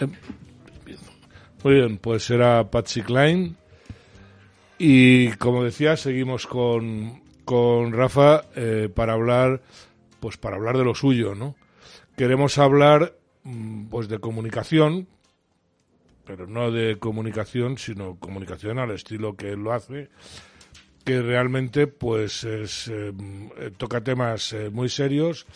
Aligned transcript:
Em, 0.00 0.12
muy 1.62 1.74
bien, 1.74 1.98
pues 1.98 2.28
era 2.30 2.68
Patsy 2.70 3.02
Klein. 3.02 3.56
Y 4.78 5.30
como 5.32 5.64
decía, 5.64 5.96
seguimos 5.96 6.46
con, 6.46 7.22
con 7.44 7.92
Rafa 7.92 8.44
eh, 8.54 8.88
para 8.92 9.12
hablar, 9.12 9.62
pues 10.20 10.36
para 10.36 10.56
hablar 10.56 10.76
de 10.76 10.84
lo 10.84 10.94
suyo, 10.94 11.34
¿no? 11.34 11.56
Queremos 12.16 12.58
hablar, 12.58 13.14
mm, 13.44 13.86
pues 13.86 14.08
de 14.08 14.18
comunicación, 14.18 15.06
pero 16.24 16.46
no 16.46 16.70
de 16.70 16.98
comunicación, 16.98 17.78
sino 17.78 18.16
comunicación 18.16 18.78
al 18.78 18.90
estilo 18.90 19.36
que 19.36 19.50
él 19.52 19.60
lo 19.60 19.72
hace, 19.72 20.10
que 21.04 21.22
realmente, 21.22 21.86
pues, 21.86 22.44
es, 22.44 22.88
eh, 22.88 23.12
toca 23.76 24.02
temas 24.02 24.52
eh, 24.52 24.70
muy 24.70 24.88
serios, 24.88 25.46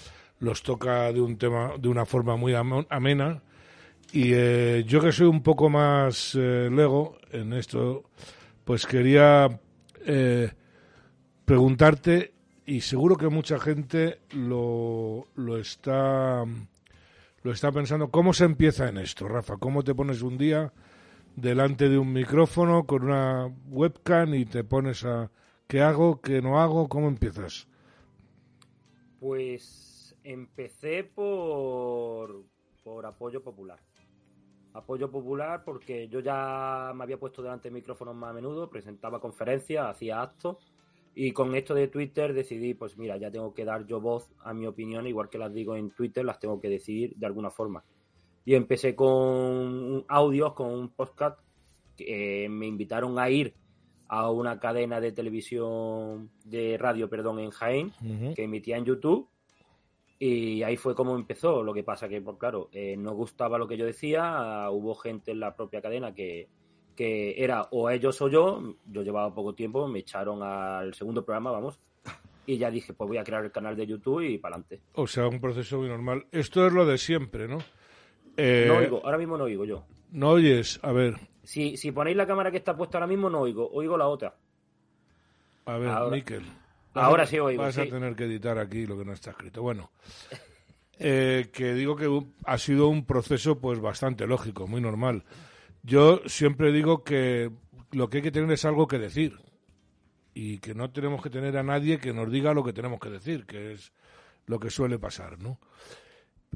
los 0.42 0.62
toca 0.62 1.12
de 1.12 1.20
un 1.20 1.38
tema, 1.38 1.72
de 1.78 1.88
una 1.88 2.04
forma 2.04 2.36
muy 2.36 2.52
amena. 2.54 3.42
Y 4.12 4.30
yo 4.84 5.00
que 5.00 5.12
soy 5.12 5.26
un 5.28 5.42
poco 5.42 5.70
más 5.70 6.34
lego 6.34 7.16
en 7.30 7.52
esto, 7.54 8.10
pues 8.64 8.84
quería 8.86 9.60
preguntarte, 11.44 12.34
y 12.66 12.80
seguro 12.80 13.16
que 13.16 13.28
mucha 13.28 13.58
gente 13.58 14.20
lo, 14.30 15.28
lo 15.36 15.58
está 15.58 16.44
lo 17.42 17.52
está 17.52 17.72
pensando, 17.72 18.08
¿cómo 18.10 18.32
se 18.32 18.44
empieza 18.44 18.88
en 18.88 18.98
esto, 18.98 19.26
Rafa? 19.28 19.56
¿Cómo 19.56 19.82
te 19.82 19.94
pones 19.94 20.22
un 20.22 20.38
día 20.38 20.72
delante 21.34 21.88
de 21.88 21.98
un 21.98 22.12
micrófono 22.12 22.84
con 22.84 23.04
una 23.04 23.50
webcam 23.68 24.34
y 24.34 24.44
te 24.44 24.62
pones 24.62 25.04
a 25.04 25.30
¿qué 25.66 25.80
hago? 25.80 26.20
¿Qué 26.20 26.40
no 26.40 26.60
hago? 26.60 26.88
¿Cómo 26.88 27.08
empiezas? 27.08 27.66
Pues 29.18 29.91
empecé 30.24 31.04
por, 31.04 32.44
por 32.82 33.06
apoyo 33.06 33.42
popular. 33.42 33.78
Apoyo 34.74 35.10
popular 35.10 35.64
porque 35.64 36.08
yo 36.08 36.20
ya 36.20 36.92
me 36.94 37.04
había 37.04 37.18
puesto 37.18 37.42
delante 37.42 37.68
de 37.68 37.74
micrófonos 37.74 38.14
más 38.14 38.30
a 38.30 38.34
menudo, 38.34 38.70
presentaba 38.70 39.20
conferencias, 39.20 39.86
hacía 39.86 40.22
actos 40.22 40.72
y 41.14 41.32
con 41.32 41.54
esto 41.54 41.74
de 41.74 41.88
Twitter 41.88 42.32
decidí, 42.32 42.72
pues 42.74 42.96
mira, 42.96 43.18
ya 43.18 43.30
tengo 43.30 43.52
que 43.52 43.64
dar 43.64 43.84
yo 43.86 44.00
voz 44.00 44.30
a 44.40 44.54
mi 44.54 44.66
opinión, 44.66 45.06
igual 45.06 45.28
que 45.28 45.38
las 45.38 45.52
digo 45.52 45.76
en 45.76 45.90
Twitter, 45.90 46.24
las 46.24 46.38
tengo 46.38 46.58
que 46.60 46.68
decir 46.68 47.14
de 47.16 47.26
alguna 47.26 47.50
forma. 47.50 47.84
Y 48.44 48.54
empecé 48.54 48.96
con 48.96 50.04
audios, 50.08 50.54
con 50.54 50.72
un 50.72 50.88
podcast 50.88 51.38
que 51.96 52.48
me 52.48 52.66
invitaron 52.66 53.18
a 53.18 53.28
ir 53.28 53.54
a 54.08 54.30
una 54.30 54.58
cadena 54.58 55.00
de 55.00 55.12
televisión, 55.12 56.30
de 56.44 56.76
radio, 56.78 57.08
perdón, 57.08 57.38
en 57.40 57.50
Jaén, 57.50 57.92
que 58.34 58.44
emitía 58.44 58.76
en 58.76 58.84
YouTube. 58.84 59.28
Y 60.24 60.62
ahí 60.62 60.76
fue 60.76 60.94
como 60.94 61.16
empezó. 61.16 61.64
Lo 61.64 61.74
que 61.74 61.82
pasa 61.82 62.08
que, 62.08 62.20
pues 62.20 62.36
claro, 62.38 62.68
eh, 62.72 62.94
no 62.96 63.12
gustaba 63.12 63.58
lo 63.58 63.66
que 63.66 63.76
yo 63.76 63.84
decía. 63.84 64.68
hubo 64.70 64.94
gente 64.94 65.32
en 65.32 65.40
la 65.40 65.56
propia 65.56 65.82
cadena 65.82 66.14
que, 66.14 66.46
que 66.94 67.42
era 67.42 67.66
o 67.72 67.90
ellos 67.90 68.22
o 68.22 68.28
yo, 68.28 68.76
yo 68.86 69.02
llevaba 69.02 69.34
poco 69.34 69.52
tiempo, 69.52 69.88
me 69.88 69.98
echaron 69.98 70.40
al 70.44 70.94
segundo 70.94 71.24
programa, 71.24 71.50
vamos, 71.50 71.80
y 72.46 72.56
ya 72.56 72.70
dije, 72.70 72.92
pues 72.92 73.08
voy 73.08 73.16
a 73.18 73.24
crear 73.24 73.44
el 73.44 73.50
canal 73.50 73.74
de 73.74 73.84
YouTube 73.84 74.20
y 74.20 74.38
para 74.38 74.54
adelante. 74.54 74.80
O 74.94 75.08
sea, 75.08 75.26
un 75.26 75.40
proceso 75.40 75.78
muy 75.78 75.88
normal. 75.88 76.24
Esto 76.30 76.68
es 76.68 76.72
lo 76.72 76.86
de 76.86 76.98
siempre, 76.98 77.48
¿no? 77.48 77.58
Eh, 78.36 78.66
no 78.68 78.76
oigo, 78.76 79.00
ahora 79.04 79.18
mismo 79.18 79.36
no 79.36 79.44
oigo 79.44 79.64
yo. 79.64 79.84
No 80.12 80.30
oyes, 80.30 80.78
a 80.84 80.92
ver. 80.92 81.16
Si, 81.42 81.76
si 81.76 81.90
ponéis 81.90 82.16
la 82.16 82.28
cámara 82.28 82.52
que 82.52 82.58
está 82.58 82.76
puesta 82.76 82.98
ahora 82.98 83.08
mismo, 83.08 83.28
no 83.28 83.40
oigo, 83.40 83.68
oigo 83.72 83.96
la 83.96 84.06
otra. 84.06 84.36
A 85.64 85.78
ver, 85.78 85.88
ahora, 85.88 86.16
Ahora 86.94 87.26
sí 87.26 87.38
oigo. 87.38 87.62
Vas 87.62 87.78
a 87.78 87.86
tener 87.86 88.14
que 88.14 88.24
editar 88.24 88.58
aquí 88.58 88.86
lo 88.86 88.98
que 88.98 89.04
no 89.04 89.12
está 89.12 89.30
escrito. 89.30 89.62
Bueno, 89.62 89.90
eh, 90.98 91.48
que 91.52 91.74
digo 91.74 91.96
que 91.96 92.08
ha 92.44 92.58
sido 92.58 92.88
un 92.88 93.04
proceso 93.04 93.58
pues 93.58 93.80
bastante 93.80 94.26
lógico, 94.26 94.66
muy 94.66 94.80
normal. 94.80 95.24
Yo 95.82 96.20
siempre 96.26 96.70
digo 96.70 97.02
que 97.02 97.50
lo 97.92 98.08
que 98.08 98.18
hay 98.18 98.22
que 98.22 98.30
tener 98.30 98.50
es 98.52 98.64
algo 98.64 98.86
que 98.86 98.98
decir 98.98 99.38
y 100.34 100.58
que 100.58 100.74
no 100.74 100.90
tenemos 100.90 101.22
que 101.22 101.30
tener 101.30 101.56
a 101.56 101.62
nadie 101.62 101.98
que 101.98 102.12
nos 102.12 102.30
diga 102.30 102.54
lo 102.54 102.64
que 102.64 102.72
tenemos 102.72 103.00
que 103.00 103.10
decir, 103.10 103.46
que 103.46 103.72
es 103.72 103.92
lo 104.46 104.58
que 104.60 104.70
suele 104.70 104.98
pasar, 104.98 105.38
¿no? 105.38 105.58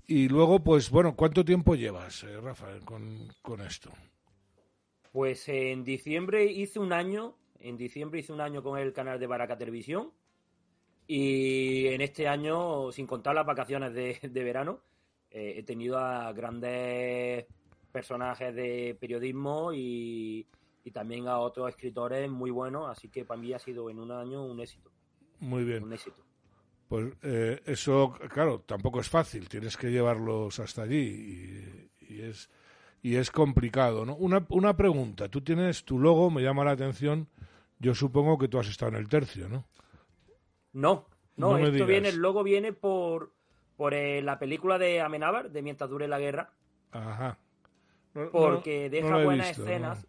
Y 0.06 0.28
luego, 0.28 0.62
pues 0.62 0.90
bueno, 0.90 1.16
¿cuánto 1.16 1.44
tiempo 1.44 1.74
llevas, 1.74 2.22
eh, 2.22 2.40
Rafael, 2.40 2.84
con, 2.84 3.28
con 3.42 3.60
esto? 3.62 3.90
Pues 5.10 5.48
en 5.48 5.82
diciembre 5.82 6.44
hice 6.44 6.78
un 6.78 6.92
año, 6.92 7.36
en 7.58 7.76
diciembre 7.76 8.20
hice 8.20 8.32
un 8.32 8.40
año 8.40 8.62
con 8.62 8.78
el 8.78 8.92
canal 8.92 9.18
de 9.18 9.26
Baraca 9.26 9.56
Televisión 9.56 10.12
y 11.06 11.86
en 11.88 12.00
este 12.00 12.26
año, 12.26 12.90
sin 12.90 13.06
contar 13.06 13.34
las 13.34 13.46
vacaciones 13.46 13.94
de, 13.94 14.44
verano, 14.44 14.80
eh, 15.30 15.54
he 15.56 15.62
tenido 15.62 15.98
a 15.98 16.32
grandes 16.32 17.46
personajes 17.92 18.54
de 18.54 18.96
periodismo 18.98 19.72
y, 19.72 20.46
también 20.92 21.26
a 21.26 21.38
otros 21.38 21.68
escritores 21.70 22.30
muy 22.30 22.50
buenos, 22.50 22.88
así 22.88 23.08
que 23.08 23.24
para 23.24 23.40
mí 23.40 23.52
ha 23.52 23.58
sido 23.58 23.90
en 23.90 23.98
un 23.98 24.12
año 24.12 24.44
un 24.44 24.60
éxito. 24.60 24.90
Muy 25.40 25.64
bien. 25.64 25.82
Un 25.82 25.92
éxito. 25.92 26.24
Pues 26.88 27.12
eh, 27.22 27.60
eso, 27.66 28.14
claro, 28.30 28.60
tampoco 28.60 29.00
es 29.00 29.08
fácil, 29.08 29.48
tienes 29.48 29.76
que 29.76 29.90
llevarlos 29.90 30.60
hasta 30.60 30.82
allí 30.82 31.90
y, 32.08 32.20
es 32.20 32.48
y 33.02 33.16
es 33.16 33.32
complicado, 33.32 34.04
¿no? 34.04 34.14
Una, 34.14 34.46
una 34.50 34.76
pregunta, 34.76 35.28
tú 35.28 35.40
tienes 35.40 35.84
tu 35.84 35.98
logo, 35.98 36.30
me 36.30 36.42
llama 36.42 36.64
la 36.64 36.72
atención, 36.72 37.28
yo 37.80 37.94
supongo 37.94 38.38
que 38.38 38.46
tú 38.46 38.60
has 38.60 38.68
estado 38.68 38.92
en 38.92 38.98
el 38.98 39.08
tercio, 39.08 39.48
¿no? 39.48 39.66
No, 40.76 41.06
no, 41.36 41.58
esto 41.58 41.86
viene, 41.86 42.08
el 42.08 42.16
logo 42.16 42.42
viene 42.42 42.72
por, 42.72 43.32
por 43.76 43.94
eh, 43.94 44.22
la 44.22 44.38
película 44.38 44.78
de 44.78 45.00
Amenábar, 45.00 45.50
de 45.50 45.62
Mientras 45.62 45.90
dure 45.90 46.08
la 46.08 46.18
guerra. 46.18 46.50
Ajá 46.92 47.38
porque 48.30 48.90
deja 48.90 49.22
buenas 49.22 49.50
escenas. 49.50 50.06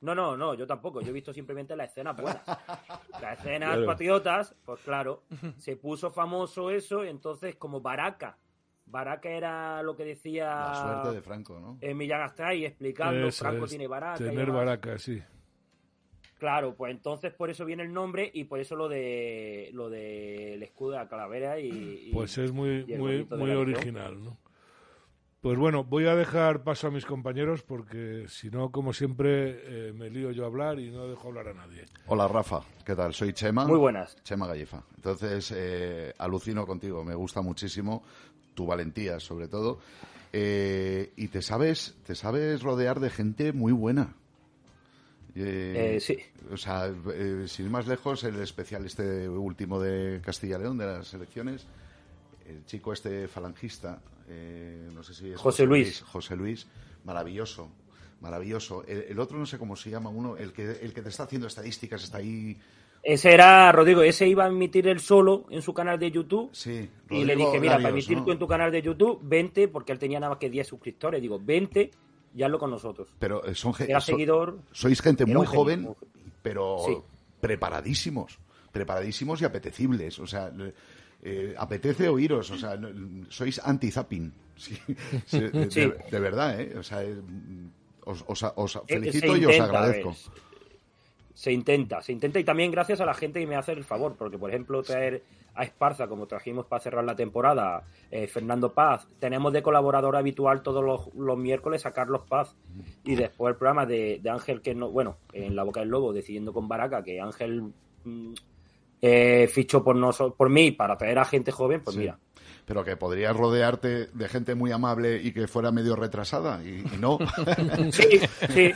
No. 0.00 0.14
no, 0.14 0.36
no, 0.36 0.54
yo 0.54 0.66
tampoco. 0.66 1.00
Yo 1.00 1.10
he 1.10 1.12
visto 1.12 1.32
simplemente 1.32 1.74
las 1.76 1.90
escenas 1.90 2.16
buenas. 2.16 2.42
Las 3.20 3.38
escenas 3.40 3.78
patriotas, 3.84 4.54
pues 4.64 4.80
claro, 4.82 5.24
se 5.56 5.76
puso 5.76 6.10
famoso 6.10 6.70
eso, 6.70 7.02
entonces 7.02 7.56
como 7.56 7.80
Baraca. 7.80 8.38
Baraca 8.86 9.28
era 9.28 9.82
lo 9.82 9.96
que 9.96 10.04
decía. 10.04 10.46
La 10.46 10.74
suerte 10.74 11.16
de 11.16 11.22
Franco, 11.22 11.58
¿no? 11.58 11.78
En 11.80 11.96
Millán 11.96 12.22
Astray 12.22 12.64
explicando, 12.64 13.30
Franco 13.32 13.66
tiene 13.66 13.88
Baraca. 13.88 14.18
Tener 14.18 14.52
Baraca, 14.52 14.98
sí. 14.98 15.20
Claro, 16.38 16.74
pues 16.74 16.92
entonces 16.92 17.32
por 17.32 17.50
eso 17.50 17.64
viene 17.64 17.82
el 17.82 17.92
nombre 17.92 18.30
y 18.32 18.44
por 18.44 18.60
eso 18.60 18.76
lo 18.76 18.88
de 18.88 19.70
lo 19.72 19.90
del 19.90 20.62
escudo 20.62 20.92
de 20.92 20.98
la 20.98 21.08
calavera 21.08 21.58
y, 21.58 22.10
pues 22.12 22.38
es 22.38 22.52
muy 22.52 22.84
muy 22.84 23.24
muy 23.24 23.50
original, 23.50 24.22
¿no? 24.22 24.38
Pues 25.40 25.56
bueno, 25.56 25.84
voy 25.84 26.06
a 26.06 26.16
dejar 26.16 26.64
paso 26.64 26.88
a 26.88 26.90
mis 26.90 27.06
compañeros 27.06 27.62
porque 27.62 28.24
si 28.28 28.50
no, 28.50 28.72
como 28.72 28.92
siempre, 28.92 29.88
eh, 29.88 29.92
me 29.92 30.10
lío 30.10 30.32
yo 30.32 30.42
a 30.42 30.46
hablar 30.48 30.80
y 30.80 30.90
no 30.90 31.06
dejo 31.06 31.28
hablar 31.28 31.48
a 31.48 31.54
nadie. 31.54 31.84
Hola 32.06 32.26
Rafa, 32.26 32.62
¿qué 32.84 32.96
tal? 32.96 33.14
Soy 33.14 33.32
Chema. 33.32 33.64
Muy 33.64 33.78
buenas. 33.78 34.20
Chema 34.24 34.48
Gallifa. 34.48 34.82
Entonces, 34.96 35.54
eh, 35.56 36.12
alucino 36.18 36.66
contigo, 36.66 37.04
me 37.04 37.14
gusta 37.14 37.40
muchísimo 37.40 38.02
tu 38.54 38.66
valentía 38.66 39.20
sobre 39.20 39.46
todo. 39.46 39.78
Eh, 40.32 41.12
y 41.16 41.28
te 41.28 41.40
sabes, 41.40 41.96
te 42.04 42.16
sabes 42.16 42.62
rodear 42.62 42.98
de 42.98 43.08
gente 43.08 43.52
muy 43.52 43.72
buena. 43.72 44.16
Sí. 46.00 46.18
O 46.52 46.56
sea, 46.56 46.92
sin 47.46 47.66
ir 47.66 47.70
más 47.70 47.86
lejos, 47.86 48.24
el 48.24 48.40
especial 48.40 48.84
este 48.86 49.28
último 49.28 49.80
de 49.80 50.20
Castilla 50.22 50.58
León, 50.58 50.78
de 50.78 50.86
las 50.86 51.12
elecciones, 51.14 51.66
el 52.46 52.64
chico 52.64 52.92
este 52.92 53.28
falangista, 53.28 54.00
eh, 54.28 54.88
no 54.94 55.02
sé 55.02 55.14
si 55.14 55.30
es 55.30 55.40
José, 55.40 55.64
Luis. 55.64 56.02
José 56.02 56.36
Luis, 56.36 56.66
maravilloso, 57.04 57.70
maravilloso. 58.20 58.84
El, 58.86 59.18
otro 59.18 59.38
no 59.38 59.46
sé 59.46 59.58
cómo 59.58 59.76
se 59.76 59.90
llama 59.90 60.10
uno, 60.10 60.36
el 60.36 60.52
que, 60.52 60.70
el 60.82 60.92
que 60.92 61.02
te 61.02 61.08
está 61.08 61.24
haciendo 61.24 61.46
estadísticas, 61.46 62.04
está 62.04 62.18
ahí. 62.18 62.56
Ese 63.02 63.32
era, 63.32 63.70
Rodrigo, 63.72 64.02
ese 64.02 64.26
iba 64.26 64.44
a 64.44 64.48
emitir 64.48 64.88
él 64.88 65.00
solo 65.00 65.46
en 65.50 65.62
su 65.62 65.72
canal 65.72 65.98
de 65.98 66.10
YouTube. 66.10 66.50
Sí. 66.52 66.90
y 67.10 67.24
le 67.24 67.36
dije, 67.36 67.60
mira, 67.60 67.76
para 67.76 67.90
emitir 67.90 68.22
tú 68.24 68.32
en 68.32 68.38
tu 68.38 68.46
canal 68.46 68.70
de 68.72 68.82
YouTube, 68.82 69.20
20, 69.22 69.68
porque 69.68 69.92
él 69.92 69.98
tenía 69.98 70.20
nada 70.20 70.30
más 70.30 70.38
que 70.38 70.50
10 70.50 70.66
suscriptores. 70.66 71.22
Digo, 71.22 71.38
20, 71.40 71.90
ya 72.34 72.48
lo 72.48 72.58
con 72.58 72.70
nosotros. 72.70 73.08
Pero 73.18 73.44
eh, 73.44 73.54
son 73.54 73.74
Era 73.78 74.00
seguidor. 74.00 74.58
Sois 74.72 75.00
gente 75.00 75.26
muy 75.26 75.46
joven, 75.46 75.94
pero 76.42 77.04
preparadísimos. 77.40 78.38
Preparadísimos 78.72 79.40
y 79.42 79.44
apetecibles. 79.44 80.18
O 80.18 80.26
sea, 80.26 80.52
eh, 81.22 81.54
apetece 81.56 82.08
oíros, 82.08 82.50
o 82.50 82.58
sea, 82.58 82.78
sois 83.28 83.58
anti-zapping. 83.58 84.32
de, 85.32 86.18
verdad, 86.20 86.60
¿eh? 86.60 86.74
O 86.78 86.82
sea, 86.82 87.02
os, 88.04 88.42
eh, 88.42 88.78
felicito 88.86 89.36
y 89.36 89.44
os 89.46 89.60
agradezco. 89.60 90.16
Se 91.38 91.52
intenta, 91.52 92.02
se 92.02 92.10
intenta 92.10 92.40
y 92.40 92.44
también 92.44 92.72
gracias 92.72 93.00
a 93.00 93.06
la 93.06 93.14
gente 93.14 93.38
que 93.38 93.46
me 93.46 93.54
hace 93.54 93.70
el 93.70 93.84
favor, 93.84 94.16
porque 94.18 94.36
por 94.36 94.50
ejemplo 94.50 94.82
traer 94.82 95.22
a 95.54 95.62
Esparza, 95.62 96.08
como 96.08 96.26
trajimos 96.26 96.66
para 96.66 96.82
cerrar 96.82 97.04
la 97.04 97.14
temporada, 97.14 97.84
eh, 98.10 98.26
Fernando 98.26 98.74
Paz, 98.74 99.06
tenemos 99.20 99.52
de 99.52 99.62
colaborador 99.62 100.16
habitual 100.16 100.64
todos 100.64 100.82
los, 101.14 101.38
miércoles 101.38 101.86
a 101.86 101.92
Carlos 101.92 102.22
Paz 102.28 102.56
y 103.04 103.14
después 103.14 103.52
el 103.52 103.56
programa 103.56 103.86
de, 103.86 104.20
Ángel, 104.28 104.60
que 104.60 104.74
no, 104.74 104.90
bueno, 104.90 105.18
en 105.32 105.54
La 105.54 105.62
Boca 105.62 105.78
del 105.78 105.90
Lobo, 105.90 106.12
decidiendo 106.12 106.52
con 106.52 106.66
Baraca, 106.66 107.04
que 107.04 107.20
Ángel 107.20 107.72
mm, 108.02 108.32
eh, 109.00 109.46
fichó 109.46 109.84
por, 109.84 109.94
nosotros, 109.94 110.36
por 110.36 110.50
mí 110.50 110.72
para 110.72 110.96
traer 110.96 111.20
a 111.20 111.24
gente 111.24 111.52
joven, 111.52 111.82
pues 111.84 111.96
mira. 111.96 112.18
Pero 112.68 112.84
que 112.84 112.98
podrías 112.98 113.34
rodearte 113.34 114.08
de 114.12 114.28
gente 114.28 114.54
muy 114.54 114.70
amable 114.72 115.22
y 115.22 115.32
que 115.32 115.48
fuera 115.48 115.72
medio 115.72 115.96
retrasada, 115.96 116.62
y, 116.62 116.84
no. 117.00 117.18
Sí, 117.90 118.20
sí. 118.50 118.72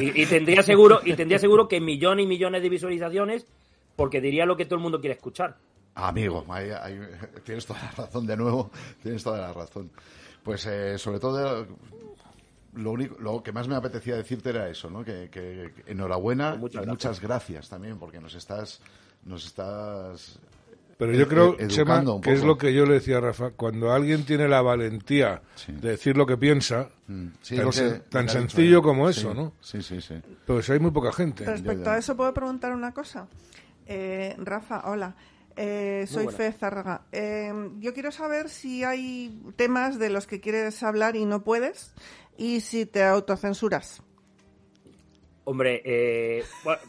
Y, 0.00 0.24
tendría 0.24 0.62
seguro, 0.62 1.00
y 1.04 1.12
tendría 1.12 1.38
seguro 1.38 1.68
que 1.68 1.78
millones 1.78 2.24
y 2.24 2.26
millones 2.26 2.62
de 2.62 2.70
visualizaciones, 2.70 3.46
porque 3.96 4.22
diría 4.22 4.46
lo 4.46 4.56
que 4.56 4.64
todo 4.64 4.76
el 4.76 4.82
mundo 4.82 4.98
quiere 4.98 5.16
escuchar. 5.16 5.58
Amigo, 5.94 6.46
tienes 7.44 7.66
toda 7.66 7.82
la 7.82 7.90
razón 7.90 8.26
de 8.26 8.34
nuevo, 8.34 8.70
tienes 9.02 9.22
toda 9.22 9.38
la 9.38 9.52
razón. 9.52 9.90
Pues 10.42 10.64
eh, 10.64 10.96
sobre 10.96 11.20
todo 11.20 11.66
lo 12.72 12.92
único, 12.92 13.16
lo 13.20 13.42
que 13.42 13.52
más 13.52 13.68
me 13.68 13.76
apetecía 13.76 14.16
decirte 14.16 14.50
era 14.50 14.70
eso, 14.70 14.88
¿no? 14.88 15.04
Que, 15.04 15.70
enhorabuena 15.86 16.54
muchas 16.54 16.82
y 16.82 16.88
muchas 16.88 17.20
gracias 17.20 17.68
también 17.68 17.98
porque 17.98 18.20
nos 18.20 18.34
estás, 18.34 18.80
nos 19.24 19.44
estás. 19.44 20.38
Pero 21.06 21.18
yo 21.18 21.28
creo, 21.28 21.68
Chema, 21.68 22.02
que 22.20 22.32
es 22.32 22.42
lo 22.42 22.56
que 22.56 22.72
yo 22.72 22.86
le 22.86 22.94
decía 22.94 23.18
a 23.18 23.20
Rafa, 23.20 23.50
cuando 23.50 23.92
alguien 23.92 24.24
tiene 24.24 24.48
la 24.48 24.62
valentía 24.62 25.42
de 25.66 25.90
decir 25.90 26.16
lo 26.16 26.26
que 26.26 26.36
piensa, 26.36 26.88
mm. 27.06 27.26
tan, 28.08 28.28
sencillo 28.28 28.82
como 28.82 29.08
eso, 29.08 29.34
¿no? 29.34 29.52
Sí, 29.60 29.82
sí, 29.82 30.00
sí. 30.00 30.14
Pues 30.46 30.68
hay 30.70 30.78
muy 30.78 30.90
poca 30.90 31.12
gente. 31.12 31.44
Respecto 31.44 31.90
a 31.90 31.98
eso, 31.98 32.16
¿puedo 32.16 32.32
preguntar 32.32 32.72
una 32.72 32.92
cosa? 32.92 33.28
Eh, 33.86 34.34
Rafa, 34.38 34.90
hola. 34.90 35.14
Eh, 35.56 36.06
soy 36.08 36.26
Fe 36.28 36.52
Zárraga. 36.52 37.02
Eh, 37.12 37.52
yo 37.78 37.94
quiero 37.94 38.10
saber 38.10 38.48
si 38.48 38.82
hay 38.82 39.40
temas 39.56 39.98
de 39.98 40.10
los 40.10 40.26
que 40.26 40.40
quieres 40.40 40.82
hablar 40.82 41.14
y 41.14 41.24
no 41.26 41.44
puedes 41.44 41.94
y 42.36 42.60
si 42.60 42.86
te 42.86 43.04
autocensuras. 43.04 44.02
Hombre, 45.44 45.82
eh, 45.84 46.44
bueno, 46.64 46.80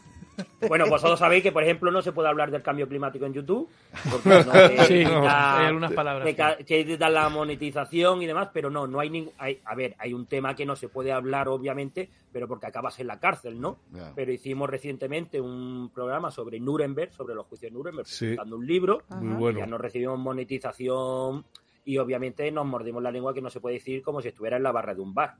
vosotros 0.88 1.18
sabéis 1.18 1.42
que, 1.42 1.52
por 1.52 1.62
ejemplo, 1.62 1.90
no 1.90 2.02
se 2.02 2.12
puede 2.12 2.28
hablar 2.28 2.50
del 2.50 2.62
cambio 2.62 2.88
climático 2.88 3.26
en 3.26 3.32
YouTube. 3.32 3.68
Porque 4.10 4.28
no, 4.44 4.84
sí, 4.84 5.04
hay 5.04 5.66
algunas 5.66 5.92
palabras. 5.92 6.34
Que, 6.66 6.96
dar 6.96 7.10
la 7.10 7.28
monetización 7.28 8.22
y 8.22 8.26
demás, 8.26 8.50
pero 8.52 8.70
no, 8.70 8.86
no 8.86 9.00
hay 9.00 9.10
ningún. 9.10 9.32
A 9.38 9.74
ver, 9.74 9.94
hay 9.98 10.12
un 10.12 10.26
tema 10.26 10.54
que 10.54 10.66
no 10.66 10.76
se 10.76 10.88
puede 10.88 11.12
hablar, 11.12 11.48
obviamente, 11.48 12.08
pero 12.32 12.48
porque 12.48 12.66
acabas 12.66 12.98
en 13.00 13.06
la 13.06 13.18
cárcel, 13.18 13.60
¿no? 13.60 13.78
Pero 14.14 14.32
hicimos 14.32 14.68
recientemente 14.68 15.40
un 15.40 15.90
programa 15.94 16.30
sobre 16.30 16.60
Nuremberg, 16.60 17.12
sobre 17.12 17.34
los 17.34 17.46
juicios 17.46 17.72
de 17.72 17.76
Nuremberg, 17.76 18.06
presentando 18.06 18.56
un 18.56 18.66
libro. 18.66 19.02
Muy 19.20 19.36
bueno. 19.36 19.58
Ya 19.60 19.66
no 19.66 19.78
recibimos 19.78 20.18
monetización 20.18 21.44
y 21.86 21.98
obviamente 21.98 22.50
nos 22.50 22.66
mordimos 22.66 23.02
la 23.02 23.12
lengua 23.12 23.32
que 23.32 23.40
no 23.40 23.48
se 23.48 23.60
puede 23.60 23.76
decir 23.76 24.02
como 24.02 24.20
si 24.20 24.28
estuviera 24.28 24.56
en 24.56 24.64
la 24.64 24.72
barra 24.72 24.94
de 24.94 25.00
un 25.00 25.14
bar. 25.14 25.36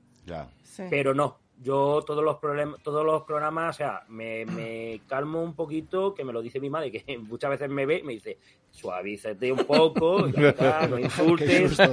Pero 0.89 1.13
no, 1.13 1.39
yo 1.61 2.03
todos 2.05 2.23
los 2.23 2.37
problemas, 2.37 2.81
todos 2.83 3.05
los 3.05 3.23
programas, 3.23 3.75
o 3.75 3.77
sea, 3.77 4.03
me, 4.09 4.45
me, 4.45 5.01
calmo 5.07 5.41
un 5.41 5.55
poquito, 5.55 6.13
que 6.13 6.23
me 6.23 6.31
lo 6.31 6.41
dice 6.41 6.59
mi 6.59 6.69
madre, 6.69 6.91
que 6.91 7.17
muchas 7.29 7.51
veces 7.51 7.69
me 7.69 7.85
ve 7.85 7.99
y 7.99 8.03
me 8.03 8.13
dice, 8.13 8.37
suavízate 8.71 9.51
un 9.51 9.65
poco, 9.65 10.27
no 10.89 10.99
insultes. 10.99 11.77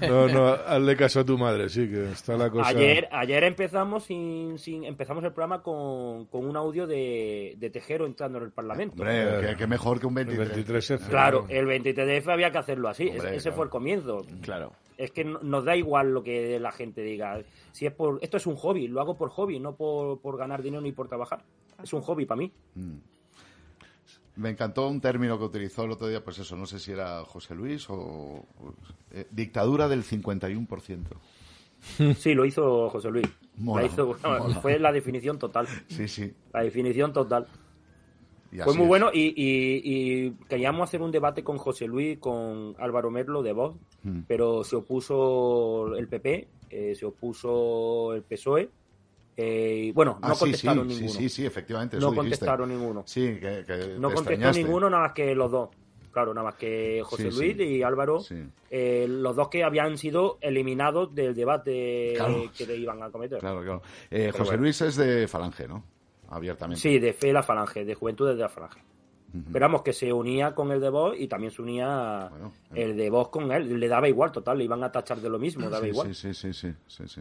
No, 0.00 0.28
no, 0.28 0.46
hazle 0.48 0.96
caso 0.96 1.20
a 1.20 1.24
tu 1.24 1.38
madre, 1.38 1.68
sí, 1.68 1.88
que 1.88 2.10
está 2.12 2.36
la 2.36 2.50
cosa. 2.50 2.68
Ayer, 2.68 3.08
ayer 3.12 3.44
empezamos 3.44 4.04
sin, 4.04 4.58
sin 4.58 4.84
empezamos 4.84 5.22
el 5.24 5.32
programa 5.32 5.62
con, 5.62 6.26
con 6.26 6.46
un 6.46 6.56
audio 6.56 6.86
de, 6.86 7.54
de, 7.58 7.70
Tejero 7.70 8.06
entrando 8.06 8.38
en 8.38 8.44
el 8.44 8.50
Parlamento. 8.52 9.02
Hombre, 9.02 9.54
qué, 9.56 9.66
mejor 9.66 10.00
que 10.00 10.06
un 10.06 10.14
23. 10.14 10.90
f 10.90 11.08
Claro, 11.08 11.46
el 11.48 11.66
23F 11.66 12.32
había 12.32 12.50
que 12.50 12.58
hacerlo 12.58 12.88
así, 12.88 13.08
ese 13.08 13.52
fue 13.52 13.64
el 13.64 13.70
comienzo. 13.70 14.24
Claro. 14.40 14.72
Es 15.02 15.10
que 15.10 15.24
nos 15.24 15.64
da 15.64 15.74
igual 15.74 16.14
lo 16.14 16.22
que 16.22 16.60
la 16.60 16.70
gente 16.70 17.02
diga. 17.02 17.42
Si 17.72 17.86
es 17.86 17.92
por, 17.92 18.20
esto 18.22 18.36
es 18.36 18.46
un 18.46 18.54
hobby, 18.54 18.86
lo 18.86 19.00
hago 19.00 19.16
por 19.16 19.30
hobby, 19.30 19.58
no 19.58 19.74
por, 19.74 20.20
por 20.20 20.36
ganar 20.36 20.62
dinero 20.62 20.80
ni 20.80 20.92
por 20.92 21.08
trabajar. 21.08 21.42
Es 21.82 21.92
un 21.92 22.02
hobby 22.02 22.24
para 22.24 22.38
mí. 22.38 22.52
Mm. 22.76 22.98
Me 24.36 24.50
encantó 24.50 24.86
un 24.86 25.00
término 25.00 25.36
que 25.38 25.44
utilizó 25.44 25.82
el 25.84 25.90
otro 25.90 26.06
día, 26.06 26.22
pues 26.22 26.38
eso, 26.38 26.56
no 26.56 26.66
sé 26.66 26.78
si 26.78 26.92
era 26.92 27.24
José 27.24 27.56
Luis 27.56 27.84
o... 27.90 28.46
Eh, 29.10 29.26
dictadura 29.32 29.88
del 29.88 30.04
51%. 30.04 31.06
Sí, 32.16 32.32
lo 32.34 32.44
hizo 32.44 32.88
José 32.88 33.10
Luis. 33.10 33.26
Fue 34.62 34.78
la 34.78 34.92
definición 34.92 35.36
total. 35.36 35.66
Sí, 35.88 36.06
sí. 36.06 36.32
La 36.52 36.62
definición 36.62 37.12
total. 37.12 37.48
Fue 38.60 38.74
muy 38.74 38.86
bueno 38.86 39.10
y, 39.12 40.30
queríamos 40.48 40.88
hacer 40.88 41.00
un 41.00 41.10
debate 41.10 41.42
con 41.42 41.58
José 41.58 41.86
Luis, 41.86 42.18
con 42.18 42.74
Álvaro 42.78 43.10
Merlo 43.10 43.42
de 43.42 43.52
Voz, 43.52 43.76
hmm. 44.02 44.20
pero 44.26 44.62
se 44.64 44.76
opuso 44.76 45.96
el 45.96 46.08
PP, 46.08 46.48
eh, 46.70 46.94
se 46.94 47.06
opuso 47.06 48.14
el 48.14 48.22
PSOE. 48.22 48.68
Eh, 49.34 49.92
bueno, 49.94 50.18
no 50.20 50.28
ah, 50.28 50.34
contestaron 50.38 50.86
ninguno. 50.86 51.08
Sí, 51.08 51.28
sí, 51.30 51.46
efectivamente. 51.46 51.98
No 51.98 52.14
contestaron 52.14 52.68
ninguno. 52.68 53.02
Sí, 53.06 53.38
que, 53.40 53.96
no 53.98 54.12
contestó 54.12 54.52
ninguno, 54.52 54.90
nada 54.90 55.04
más 55.04 55.12
que 55.12 55.34
los 55.34 55.50
dos. 55.50 55.70
Claro, 56.10 56.34
nada 56.34 56.48
más 56.48 56.56
que 56.56 57.00
José 57.02 57.30
Luis 57.30 57.58
y 57.58 57.82
Álvaro, 57.82 58.22
eh, 58.68 59.06
los 59.08 59.34
dos 59.34 59.48
que 59.48 59.64
habían 59.64 59.96
sido 59.96 60.36
eliminados 60.42 61.14
del 61.14 61.34
debate 61.34 62.14
que 62.54 62.66
le 62.66 62.76
iban 62.76 63.02
a 63.02 63.10
cometer. 63.10 63.38
Claro, 63.38 63.62
claro. 63.62 63.82
José 64.36 64.58
Luis 64.58 64.78
es 64.82 64.96
de 64.96 65.26
Falange, 65.26 65.66
¿no? 65.66 65.82
Abiertamente. 66.32 66.80
Sí, 66.80 66.98
de 66.98 67.12
fe 67.12 67.32
la 67.32 67.42
falange, 67.42 67.84
de 67.84 67.94
juventud 67.94 68.28
de 68.28 68.34
la 68.34 68.48
falange. 68.48 68.80
Esperamos 69.34 69.80
que 69.80 69.94
se 69.94 70.12
unía 70.12 70.54
con 70.54 70.70
el 70.72 70.80
de 70.80 70.90
voz 70.90 71.14
y 71.18 71.26
también 71.26 71.50
se 71.50 71.62
unía 71.62 72.30
eh. 72.74 72.82
el 72.82 72.96
de 72.96 73.08
voz 73.08 73.30
con 73.30 73.50
él. 73.50 73.80
Le 73.80 73.88
daba 73.88 74.06
igual, 74.06 74.30
total, 74.30 74.58
le 74.58 74.64
iban 74.64 74.84
a 74.84 74.92
tachar 74.92 75.20
de 75.20 75.30
lo 75.30 75.38
mismo, 75.38 75.70
daba 75.70 75.86
igual. 75.88 76.14
Sí, 76.14 76.34
sí, 76.34 76.52
sí, 76.52 76.70
sí, 76.86 77.04
sí. 77.06 77.20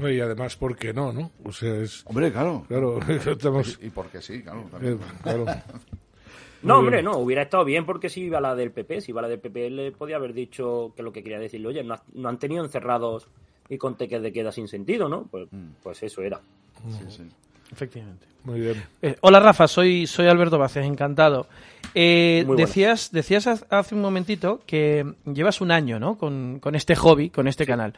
Y 0.00 0.20
además, 0.20 0.56
¿por 0.56 0.76
qué 0.76 0.94
no, 0.94 1.12
no? 1.12 1.32
O 1.44 1.52
sea, 1.52 1.74
es... 1.76 2.02
Hombre, 2.06 2.32
claro. 2.32 2.64
Claro, 2.66 2.98
estamos... 3.26 3.78
Y, 3.82 3.90
porque 3.90 4.22
sí, 4.22 4.42
claro. 4.42 4.70
Eh, 4.80 4.96
claro. 5.22 5.44
no, 6.62 6.78
hombre, 6.78 7.02
no, 7.02 7.18
hubiera 7.18 7.42
estado 7.42 7.64
bien 7.64 7.84
porque 7.84 8.08
si 8.08 8.22
iba 8.22 8.40
la 8.40 8.54
del 8.54 8.70
PP, 8.70 9.02
si 9.02 9.10
iba 9.10 9.20
la 9.20 9.28
del 9.28 9.40
PP, 9.40 9.68
le 9.68 9.92
podía 9.92 10.16
haber 10.16 10.32
dicho 10.32 10.94
que 10.96 11.02
lo 11.02 11.12
que 11.12 11.22
quería 11.22 11.40
decirle, 11.40 11.68
oye, 11.68 11.84
no, 11.84 11.96
no 12.14 12.28
han 12.28 12.38
tenido 12.38 12.64
encerrados 12.64 13.28
y 13.68 13.76
con 13.76 13.96
teques 13.96 14.22
de 14.22 14.32
queda 14.32 14.50
sin 14.50 14.66
sentido, 14.66 15.10
¿no? 15.10 15.26
Pues, 15.26 15.46
mm. 15.50 15.72
pues 15.82 16.02
eso 16.02 16.22
era. 16.22 16.40
Sí, 16.88 17.04
sí. 17.08 17.28
Efectivamente. 17.72 18.30
Muy 18.44 18.60
bien. 18.60 18.84
Eh, 19.02 19.16
hola 19.20 19.40
Rafa, 19.40 19.68
soy, 19.68 20.06
soy 20.06 20.26
Alberto 20.26 20.56
Vázquez, 20.58 20.86
encantado. 20.86 21.46
Eh, 21.94 22.46
decías, 22.56 23.12
decías 23.12 23.66
hace 23.68 23.94
un 23.94 24.00
momentito 24.00 24.60
que 24.66 25.04
llevas 25.26 25.60
un 25.60 25.70
año 25.70 25.98
¿no? 25.98 26.16
con, 26.16 26.58
este 26.72 26.96
hobby, 26.96 27.28
con 27.30 27.46
este 27.48 27.66
canal. 27.66 27.92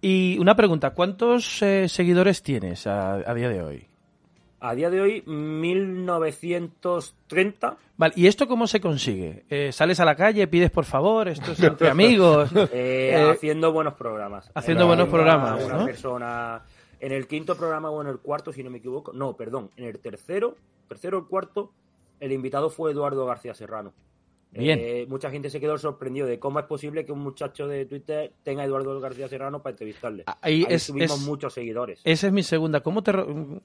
Y 0.00 0.38
una 0.38 0.56
pregunta, 0.56 0.90
¿cuántos 0.90 1.60
eh, 1.62 1.88
seguidores 1.88 2.42
tienes 2.42 2.86
a, 2.86 3.34
día 3.34 3.48
de 3.48 3.62
hoy? 3.62 3.86
A 4.60 4.74
día 4.74 4.90
de 4.90 5.00
hoy, 5.00 5.22
1930. 5.26 7.76
Vale, 7.96 8.12
¿y 8.16 8.28
esto 8.28 8.46
cómo 8.48 8.66
se 8.66 8.80
consigue? 8.80 9.44
¿Sales 9.72 10.00
a 10.00 10.04
la 10.04 10.14
calle, 10.14 10.46
pides 10.46 10.70
por 10.70 10.84
favor? 10.84 11.28
¿Esto 11.28 11.52
es 11.52 11.60
entre 11.62 11.88
amigos? 11.90 12.50
haciendo 12.52 13.72
buenos 13.72 13.94
programas. 13.94 14.50
Haciendo 14.54 14.86
buenos 14.86 15.08
programas, 15.08 15.64
una 15.64 15.84
persona 15.84 16.62
en 17.02 17.10
el 17.10 17.26
quinto 17.26 17.56
programa 17.56 17.90
o 17.90 18.00
en 18.00 18.06
el 18.06 18.20
cuarto, 18.20 18.52
si 18.52 18.62
no 18.62 18.70
me 18.70 18.78
equivoco, 18.78 19.12
no, 19.12 19.36
perdón, 19.36 19.70
en 19.76 19.86
el 19.86 19.98
tercero, 19.98 20.56
tercero 20.88 21.18
o 21.18 21.26
cuarto, 21.26 21.72
el 22.20 22.30
invitado 22.30 22.70
fue 22.70 22.92
Eduardo 22.92 23.26
García 23.26 23.54
Serrano. 23.54 23.92
Bien. 24.52 24.78
Eh, 24.80 25.06
mucha 25.08 25.28
gente 25.28 25.50
se 25.50 25.58
quedó 25.58 25.76
sorprendido 25.78 26.28
de 26.28 26.38
cómo 26.38 26.60
es 26.60 26.66
posible 26.66 27.04
que 27.04 27.10
un 27.10 27.18
muchacho 27.18 27.66
de 27.66 27.86
Twitter 27.86 28.32
tenga 28.44 28.62
a 28.62 28.66
Eduardo 28.66 29.00
García 29.00 29.26
Serrano 29.26 29.62
para 29.62 29.72
entrevistarle. 29.72 30.24
Ah, 30.26 30.38
ahí, 30.42 30.64
es, 30.68 30.92
muchos 31.26 31.54
seguidores. 31.54 32.00
Esa 32.04 32.26
es 32.28 32.32
mi 32.32 32.44
segunda. 32.44 32.82
¿Cómo 32.82 33.02
te, 33.02 33.12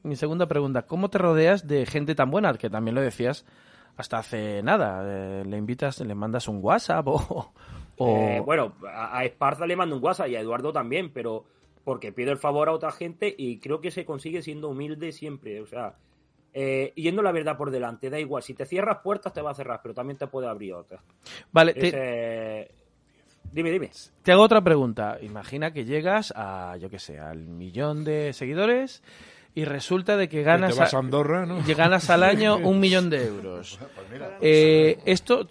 mi 0.01 0.15
segunda 0.15 0.47
pregunta. 0.47 0.87
¿Cómo 0.87 1.09
te 1.09 1.19
rodeas 1.19 1.67
de 1.67 1.85
gente 1.85 2.15
tan 2.15 2.31
buena? 2.31 2.53
Que 2.53 2.69
también 2.71 2.95
lo 2.95 3.01
decías 3.01 3.45
hasta 3.97 4.17
hace 4.17 4.63
nada. 4.63 5.03
Eh, 5.05 5.43
le 5.45 5.57
invitas, 5.57 5.99
le 5.99 6.15
mandas 6.15 6.47
un 6.47 6.63
WhatsApp 6.63 7.07
o. 7.07 7.53
Eh, 7.99 8.41
bueno, 8.45 8.73
a, 8.87 9.17
a 9.17 9.25
Esparza 9.25 9.65
le 9.65 9.75
mando 9.75 9.95
un 9.95 10.03
WhatsApp 10.03 10.29
y 10.29 10.35
a 10.35 10.39
Eduardo 10.39 10.71
también, 10.71 11.11
pero 11.11 11.45
porque 11.87 12.11
pido 12.11 12.33
el 12.33 12.37
favor 12.37 12.67
a 12.67 12.73
otra 12.73 12.91
gente 12.91 13.33
y 13.37 13.59
creo 13.59 13.79
que 13.79 13.91
se 13.91 14.03
consigue 14.03 14.41
siendo 14.41 14.67
humilde 14.67 15.13
siempre. 15.13 15.61
O 15.61 15.65
sea, 15.65 15.95
eh, 16.53 16.91
yendo 16.97 17.21
la 17.21 17.31
verdad 17.31 17.55
por 17.55 17.71
delante, 17.71 18.09
da 18.09 18.19
igual. 18.19 18.43
Si 18.43 18.53
te 18.53 18.65
cierras 18.65 18.97
puertas, 19.01 19.31
te 19.31 19.41
va 19.41 19.51
a 19.51 19.53
cerrar, 19.53 19.79
pero 19.81 19.93
también 19.93 20.17
te 20.17 20.27
puede 20.27 20.49
abrir 20.49 20.73
otras. 20.73 20.99
Vale, 21.49 22.67
Dime, 23.53 23.71
dime. 23.71 23.89
Te 24.21 24.33
hago 24.33 24.43
otra 24.43 24.59
pregunta. 24.59 25.17
Imagina 25.21 25.71
que 25.71 25.85
llegas 25.85 26.33
a, 26.35 26.75
yo 26.75 26.89
qué 26.89 26.99
sé, 26.99 27.19
al 27.19 27.45
millón 27.45 28.03
de 28.03 28.33
seguidores 28.33 29.01
y 29.55 29.63
resulta 29.63 30.17
de 30.17 30.27
que 30.27 30.43
ganas, 30.43 30.73
te 30.73 30.81
vas 30.81 30.93
a 30.93 30.97
Andorra, 30.97 31.45
¿no? 31.45 31.63
ganas 31.65 32.09
al 32.09 32.23
año 32.23 32.57
un 32.63 32.81
millón 32.81 33.09
de 33.09 33.27
euros. 33.27 33.79
Pues 33.79 34.21
eh, 34.41 34.99
esto, 35.05 35.47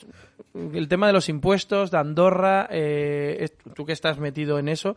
el 0.55 0.87
tema 0.87 1.07
de 1.07 1.15
los 1.15 1.31
impuestos 1.31 1.91
de 1.91 1.97
Andorra, 1.97 2.69
eh, 2.71 3.49
tú 3.75 3.87
que 3.87 3.95
estás 3.95 4.19
metido 4.19 4.59
en 4.59 4.69
eso, 4.69 4.97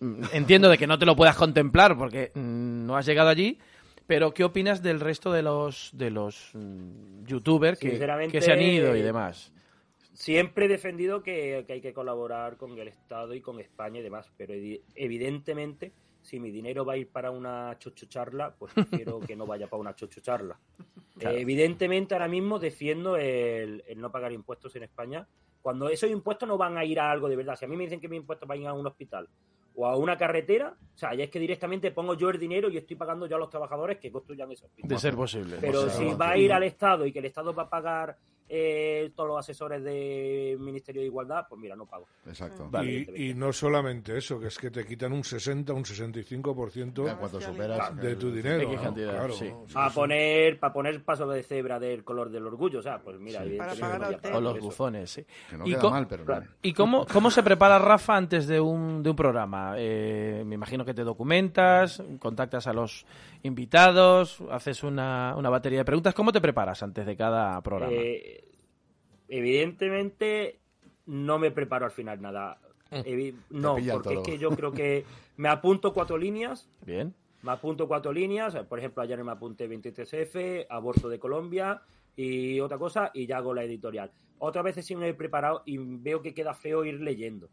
entiendo 0.32 0.68
de 0.68 0.78
que 0.78 0.86
no 0.86 0.98
te 0.98 1.06
lo 1.06 1.16
puedas 1.16 1.36
contemplar 1.36 1.96
porque 1.96 2.32
mm, 2.34 2.86
no 2.86 2.96
has 2.96 3.06
llegado 3.06 3.28
allí, 3.28 3.58
pero 4.06 4.32
¿qué 4.32 4.44
opinas 4.44 4.82
del 4.82 5.00
resto 5.00 5.32
de 5.32 5.42
los 5.42 5.90
de 5.92 6.10
los 6.10 6.50
mm, 6.54 7.24
youtubers 7.24 7.78
que, 7.78 7.98
que, 8.30 8.40
se 8.40 8.52
han 8.52 8.62
ido 8.62 8.96
y 8.96 9.02
demás? 9.02 9.52
Siempre 10.12 10.64
he 10.64 10.68
defendido 10.68 11.22
que, 11.22 11.64
hay 11.68 11.80
que 11.80 11.92
colaborar 11.92 12.56
con 12.56 12.76
el 12.76 12.88
Estado 12.88 13.34
y 13.34 13.40
con 13.40 13.60
España 13.60 14.00
y 14.00 14.02
demás, 14.02 14.32
pero 14.36 14.52
evidentemente 14.96 15.92
si 16.22 16.40
mi 16.40 16.50
dinero 16.50 16.84
va 16.84 16.94
a 16.94 16.96
ir 16.96 17.08
para 17.08 17.30
una 17.30 17.76
chocho 17.78 18.06
charla, 18.06 18.54
pues 18.58 18.72
quiero 18.90 19.20
que 19.20 19.34
no 19.34 19.46
vaya 19.46 19.66
para 19.66 19.80
una 19.80 19.94
chocho 19.94 20.20
charla. 20.20 20.58
evidentemente, 21.20 22.14
ahora 22.14 22.28
mismo 22.28 22.58
defiendo 22.58 23.16
el, 23.16 23.82
no 23.96 24.12
pagar 24.12 24.32
impuestos 24.32 24.76
en 24.76 24.82
España. 24.82 25.26
Cuando 25.62 25.88
esos 25.88 26.10
impuestos 26.10 26.48
no 26.48 26.58
van 26.58 26.76
a 26.76 26.84
ir 26.84 27.00
a 27.00 27.10
algo 27.10 27.28
de 27.28 27.36
verdad. 27.36 27.56
Si 27.56 27.64
a 27.64 27.68
mí 27.68 27.76
me 27.76 27.84
dicen 27.84 28.00
que 28.00 28.08
mis 28.08 28.18
impuestos 28.18 28.48
van 28.48 28.58
a 28.58 28.60
ir 28.60 28.66
a 28.68 28.72
un 28.74 28.86
hospital 28.86 29.28
o 29.78 29.86
a 29.86 29.96
una 29.96 30.18
carretera, 30.18 30.74
o 30.76 30.98
sea, 30.98 31.14
ya 31.14 31.22
es 31.22 31.30
que 31.30 31.38
directamente 31.38 31.92
pongo 31.92 32.14
yo 32.14 32.30
el 32.30 32.38
dinero 32.38 32.68
y 32.68 32.76
estoy 32.76 32.96
pagando 32.96 33.28
yo 33.28 33.36
a 33.36 33.38
los 33.38 33.48
trabajadores 33.48 33.98
que 33.98 34.10
construyan 34.10 34.50
esos 34.50 34.64
hospital. 34.64 34.88
De 34.88 34.98
ser 34.98 35.14
posible. 35.14 35.58
Pero 35.60 35.88
si 35.88 36.04
va 36.14 36.30
a 36.30 36.36
ir 36.36 36.52
al 36.52 36.64
Estado 36.64 37.06
y 37.06 37.12
que 37.12 37.20
el 37.20 37.26
Estado 37.26 37.54
va 37.54 37.62
a 37.62 37.70
pagar 37.70 38.18
eh, 38.48 39.10
todos 39.14 39.28
los 39.28 39.38
asesores 39.38 39.82
del 39.82 40.58
Ministerio 40.58 41.02
de 41.02 41.06
Igualdad, 41.06 41.46
pues 41.48 41.60
mira, 41.60 41.76
no 41.76 41.86
pago. 41.86 42.06
Exacto. 42.26 42.70
y, 42.82 43.34
no 43.34 43.52
solamente 43.52 44.16
eso, 44.16 44.40
que 44.40 44.46
es 44.46 44.58
que 44.58 44.70
te 44.70 44.86
quitan 44.86 45.12
un 45.12 45.22
60, 45.22 45.72
un 45.72 45.84
65% 45.84 48.00
de 48.00 48.16
tu 48.16 48.32
dinero. 48.32 48.70
Para 49.72 49.90
poner, 49.90 50.58
para 50.58 50.72
poner 50.72 51.04
paso 51.04 51.28
de 51.28 51.42
cebra 51.42 51.78
del 51.78 52.04
color 52.04 52.30
del 52.30 52.46
orgullo, 52.46 52.78
o 52.78 52.82
sea, 52.82 52.98
pues 52.98 53.18
mira. 53.18 53.44
o 54.32 54.40
los 54.40 54.58
bufones, 54.60 55.10
sí. 55.10 55.26
¿Y, 55.64 55.74
¿Y 56.62 56.72
cómo, 56.72 57.06
cómo 57.06 57.30
se 57.30 57.42
prepara 57.42 57.78
Rafa 57.78 58.16
antes 58.16 58.46
de 58.46 58.60
un, 58.60 59.02
de 59.02 59.10
un 59.10 59.16
programa? 59.16 59.74
Eh, 59.76 60.42
me 60.46 60.54
imagino 60.54 60.84
que 60.84 60.94
te 60.94 61.04
documentas, 61.04 62.02
contactas 62.18 62.66
a 62.66 62.72
los 62.72 63.06
invitados, 63.42 64.42
haces 64.50 64.82
una, 64.82 65.34
una 65.36 65.50
batería 65.50 65.80
de 65.80 65.84
preguntas. 65.84 66.14
¿Cómo 66.14 66.32
te 66.32 66.40
preparas 66.40 66.82
antes 66.82 67.06
de 67.06 67.16
cada 67.16 67.60
programa? 67.62 67.92
Eh, 67.92 68.44
evidentemente 69.28 70.58
no 71.06 71.38
me 71.38 71.50
preparo 71.50 71.86
al 71.86 71.92
final 71.92 72.20
nada. 72.20 72.58
Mm. 72.90 73.34
no, 73.50 73.76
porque 73.92 74.14
es 74.14 74.20
que 74.20 74.38
yo 74.38 74.50
creo 74.50 74.72
que 74.72 75.04
me 75.36 75.48
apunto 75.48 75.92
cuatro 75.92 76.16
líneas. 76.16 76.68
Bien. 76.84 77.14
Me 77.42 77.52
apunto 77.52 77.86
cuatro 77.86 78.12
líneas. 78.12 78.54
Por 78.68 78.78
ejemplo, 78.78 79.02
ayer 79.02 79.22
me 79.22 79.32
apunté 79.32 79.68
23F, 79.68 80.66
aborto 80.68 81.08
de 81.08 81.18
Colombia 81.18 81.82
y 82.16 82.58
otra 82.60 82.78
cosa, 82.78 83.10
y 83.14 83.26
ya 83.26 83.38
hago 83.38 83.54
la 83.54 83.62
editorial. 83.62 84.10
Otras 84.38 84.64
veces 84.64 84.86
sí 84.86 84.96
me 84.96 85.08
he 85.08 85.14
preparado 85.14 85.62
y 85.66 85.78
veo 85.78 86.20
que 86.20 86.34
queda 86.34 86.54
feo 86.54 86.84
ir 86.84 87.00
leyendo. 87.00 87.48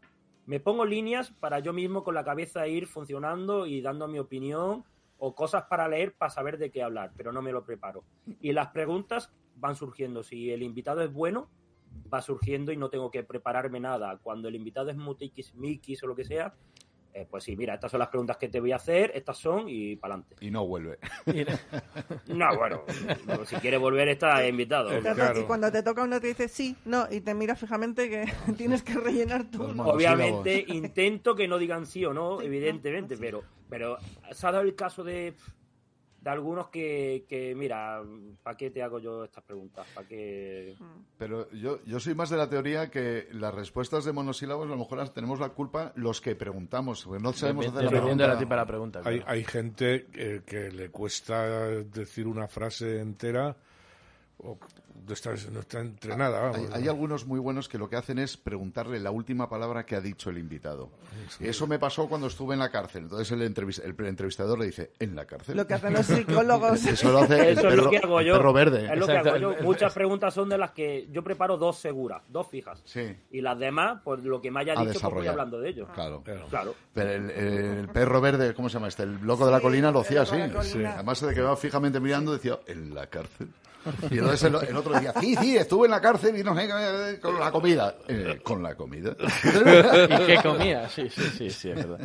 Me 0.46 0.60
pongo 0.60 0.84
líneas 0.84 1.30
para 1.30 1.58
yo 1.60 1.72
mismo 1.72 2.04
con 2.04 2.14
la 2.14 2.24
cabeza 2.24 2.66
ir 2.68 2.86
funcionando 2.86 3.66
y 3.66 3.80
dando 3.80 4.06
mi 4.08 4.18
opinión 4.18 4.84
o 5.18 5.34
cosas 5.34 5.64
para 5.64 5.88
leer 5.88 6.14
para 6.14 6.30
saber 6.30 6.58
de 6.58 6.70
qué 6.70 6.82
hablar, 6.82 7.12
pero 7.16 7.32
no 7.32 7.42
me 7.42 7.52
lo 7.52 7.64
preparo. 7.64 8.04
Y 8.40 8.52
las 8.52 8.68
preguntas 8.68 9.32
van 9.56 9.76
surgiendo. 9.76 10.22
Si 10.22 10.50
el 10.50 10.62
invitado 10.62 11.02
es 11.02 11.12
bueno, 11.12 11.48
va 12.12 12.22
surgiendo 12.22 12.72
y 12.72 12.76
no 12.76 12.90
tengo 12.90 13.10
que 13.10 13.22
prepararme 13.22 13.80
nada. 13.80 14.18
Cuando 14.18 14.48
el 14.48 14.54
invitado 14.54 14.90
es 14.90 14.96
mutikis, 14.96 15.54
mikis 15.54 16.02
o 16.02 16.06
lo 16.06 16.14
que 16.14 16.24
sea, 16.24 16.54
eh, 17.16 17.26
pues 17.30 17.44
sí, 17.44 17.56
mira, 17.56 17.72
estas 17.72 17.90
son 17.90 18.00
las 18.00 18.10
preguntas 18.10 18.36
que 18.36 18.50
te 18.50 18.60
voy 18.60 18.72
a 18.72 18.76
hacer, 18.76 19.10
estas 19.14 19.38
son 19.38 19.70
y 19.70 19.96
para 19.96 20.16
adelante. 20.16 20.36
Y 20.44 20.50
no 20.50 20.66
vuelve. 20.66 20.98
no, 22.26 22.56
bueno, 22.58 22.82
si 23.46 23.56
quiere 23.56 23.78
volver 23.78 24.08
está 24.08 24.46
invitado. 24.46 24.90
Y 24.98 25.44
cuando 25.44 25.72
te 25.72 25.82
toca 25.82 26.02
uno 26.02 26.20
te 26.20 26.26
dice 26.26 26.46
sí, 26.46 26.76
no, 26.84 27.06
y 27.10 27.22
te 27.22 27.32
mira 27.32 27.56
fijamente 27.56 28.10
que 28.10 28.26
tienes 28.58 28.82
que 28.82 28.98
rellenar 28.98 29.50
tú. 29.50 29.62
Obviamente 29.62 30.62
intento 30.68 31.34
que 31.34 31.48
no 31.48 31.56
digan 31.56 31.86
sí 31.86 32.04
o 32.04 32.12
no, 32.12 32.42
evidentemente, 32.42 33.16
pero, 33.16 33.42
pero 33.70 33.96
se 34.32 34.46
ha 34.46 34.52
dado 34.52 34.64
el 34.64 34.74
caso 34.74 35.02
de 35.02 35.32
de 36.26 36.32
algunos 36.32 36.70
que, 36.70 37.24
que 37.28 37.54
mira, 37.54 38.02
¿para 38.42 38.56
qué 38.56 38.72
te 38.72 38.82
hago 38.82 38.98
yo 38.98 39.22
estas 39.22 39.44
preguntas? 39.44 39.86
¿Para 39.94 40.08
qué... 40.08 40.74
Pero 41.16 41.48
yo, 41.52 41.78
yo 41.84 42.00
soy 42.00 42.16
más 42.16 42.30
de 42.30 42.36
la 42.36 42.50
teoría 42.50 42.90
que 42.90 43.28
las 43.30 43.54
respuestas 43.54 44.04
de 44.04 44.12
monosílabos 44.12 44.66
a 44.66 44.70
lo 44.70 44.76
mejor 44.76 44.98
las 44.98 45.14
tenemos 45.14 45.38
la 45.38 45.50
culpa 45.50 45.92
los 45.94 46.20
que 46.20 46.34
preguntamos, 46.34 47.04
porque 47.04 47.22
no 47.22 47.32
sabemos 47.32 47.68
hacer 47.68 47.84
la 47.84 48.66
pregunta. 48.66 49.02
Hay, 49.04 49.22
hay 49.24 49.44
gente 49.44 50.06
que, 50.06 50.42
que 50.44 50.72
le 50.72 50.90
cuesta 50.90 51.68
decir 51.68 52.26
una 52.26 52.48
frase 52.48 52.98
entera 52.98 53.56
o 54.38 54.58
no 55.50 55.60
está 55.60 55.80
entrenada. 55.80 56.52
Hay, 56.72 56.88
algunos 56.88 57.26
muy 57.26 57.38
buenos 57.38 57.68
que 57.68 57.78
lo 57.78 57.88
que 57.88 57.96
hacen 57.96 58.18
es 58.18 58.36
preguntarle 58.36 59.00
la 59.00 59.10
última 59.10 59.48
palabra 59.48 59.84
que 59.84 59.96
ha 59.96 60.00
dicho 60.00 60.30
el 60.30 60.38
invitado. 60.38 60.90
Eso 61.40 61.66
me 61.66 61.78
pasó 61.78 62.08
cuando 62.08 62.26
estuve 62.26 62.54
en 62.54 62.60
la 62.60 62.70
cárcel. 62.70 63.04
Entonces 63.04 63.30
el, 63.32 63.42
entrevistador 63.42 64.58
le 64.58 64.66
dice, 64.66 64.90
¿en 64.98 65.14
la 65.14 65.24
cárcel? 65.24 65.56
Lo 65.56 65.66
que 65.66 65.74
hacen 65.74 65.92
los 65.92 66.06
psicólogos. 66.06 66.84
Eso 66.86 67.12
lo 67.12 67.18
hace 67.18 67.50
el 67.50 67.56
perro, 67.56 67.90
es 68.20 68.26
lo 68.26 68.36
Perro 68.36 68.52
verde. 68.52 68.88
Es 68.92 68.98
lo 68.98 69.06
que 69.06 69.16
hago 69.16 69.36
yo. 69.36 69.54
Muchas 69.62 69.92
preguntas 69.92 70.34
son 70.34 70.48
de 70.48 70.58
las 70.58 70.72
que 70.72 71.08
yo 71.10 71.22
preparo 71.22 71.56
dos 71.56 71.78
seguras, 71.78 72.22
dos 72.28 72.46
fijas. 72.48 72.82
Sí. 72.84 73.16
Y 73.30 73.40
las 73.40 73.58
demás, 73.58 74.00
pues 74.04 74.22
lo 74.22 74.40
que 74.40 74.50
me 74.50 74.60
haya 74.60 74.74
dicho, 74.74 75.00
pues 75.00 75.14
voy 75.14 75.26
hablando 75.26 75.60
de 75.60 75.70
ellos. 75.70 75.88
Claro. 75.94 76.22
claro. 76.48 76.74
Pero 76.92 77.10
el, 77.10 77.88
perro 77.88 78.20
verde, 78.20 78.54
¿cómo 78.54 78.68
se 78.68 78.74
llama 78.74 78.88
este? 78.88 79.04
El 79.04 79.20
loco 79.22 79.46
de 79.46 79.52
la 79.52 79.60
colina 79.60 79.90
lo 79.90 80.00
hacía 80.00 80.22
así. 80.22 80.36
Además 80.36 81.18
se 81.18 81.34
quedaba 81.34 81.56
fijamente 81.56 82.00
mirando 82.00 82.32
decía, 82.32 82.58
¿en 82.66 82.94
la 82.94 83.06
cárcel? 83.06 83.48
Y 84.10 84.18
entonces 84.18 84.42
el, 84.42 84.76
otro 84.76 84.85
día, 84.92 85.12
sí, 85.20 85.34
sí, 85.36 85.56
estuve 85.56 85.86
en 85.86 85.90
la 85.90 86.00
cárcel 86.00 86.36
y 86.38 86.42
no 86.42 86.54
sé, 86.54 86.68
con 87.20 87.38
la 87.38 87.50
comida. 87.50 87.94
Eh, 88.08 88.40
¿Con 88.42 88.62
la 88.62 88.74
comida? 88.74 89.16
¿Y 89.44 90.26
qué 90.26 90.38
comía? 90.42 90.88
Sí, 90.88 91.08
sí, 91.08 91.22
sí, 91.36 91.50
sí, 91.50 91.70
es 91.70 91.76
verdad. 91.88 92.00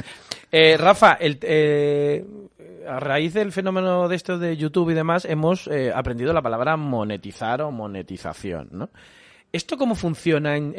Eh, 0.51 0.77
Rafa, 0.77 1.13
el, 1.13 1.37
eh, 1.41 2.25
a 2.87 2.99
raíz 2.99 3.33
del 3.33 3.51
fenómeno 3.51 4.07
de 4.07 4.15
esto 4.15 4.37
de 4.37 4.57
YouTube 4.57 4.91
y 4.91 4.93
demás, 4.93 5.25
hemos 5.25 5.69
aprendido 5.93 6.33
la 6.33 6.41
palabra 6.41 6.77
monetizar 6.77 7.61
o 7.61 7.71
monetización, 7.71 8.69
¿no? 8.71 8.89
¿Esto 9.53 9.75
cómo 9.77 9.95
funciona 9.95 10.55
en, 10.55 10.73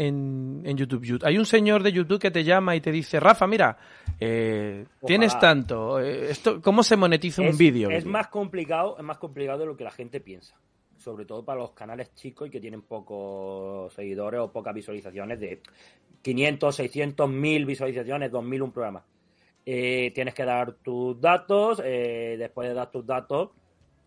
en, 0.64 0.76
YouTube? 0.78 1.20
Hay 1.24 1.36
un 1.36 1.44
señor 1.44 1.82
de 1.82 1.92
YouTube 1.92 2.18
que 2.18 2.30
te 2.30 2.42
llama 2.42 2.74
y 2.74 2.80
te 2.80 2.90
dice, 2.90 3.20
Rafa, 3.20 3.46
mira, 3.46 3.76
tienes 4.18 5.38
tanto. 5.38 5.98
esto, 6.00 6.62
¿Cómo 6.62 6.82
se 6.82 6.96
monetiza 6.96 7.42
un 7.42 7.54
vídeo? 7.58 7.90
Es 7.90 8.06
más 8.06 8.28
complicado, 8.28 8.96
es 8.96 9.04
más 9.04 9.18
complicado 9.18 9.58
de 9.58 9.66
lo 9.66 9.76
que 9.76 9.84
la 9.84 9.90
gente 9.90 10.20
piensa 10.20 10.56
sobre 11.02 11.24
todo 11.24 11.44
para 11.44 11.60
los 11.60 11.72
canales 11.72 12.14
chicos 12.14 12.48
y 12.48 12.50
que 12.50 12.60
tienen 12.60 12.82
pocos 12.82 13.92
seguidores 13.92 14.40
o 14.40 14.52
pocas 14.52 14.74
visualizaciones 14.74 15.40
de 15.40 15.60
500, 16.22 16.74
600, 16.74 17.28
1000 17.28 17.66
visualizaciones, 17.66 18.30
2000 18.30 18.62
un 18.62 18.72
programa. 18.72 19.04
Eh, 19.64 20.10
tienes 20.14 20.34
que 20.34 20.44
dar 20.44 20.74
tus 20.74 21.20
datos, 21.20 21.80
eh, 21.84 22.36
después 22.38 22.68
de 22.68 22.74
dar 22.74 22.90
tus 22.90 23.06
datos, 23.06 23.50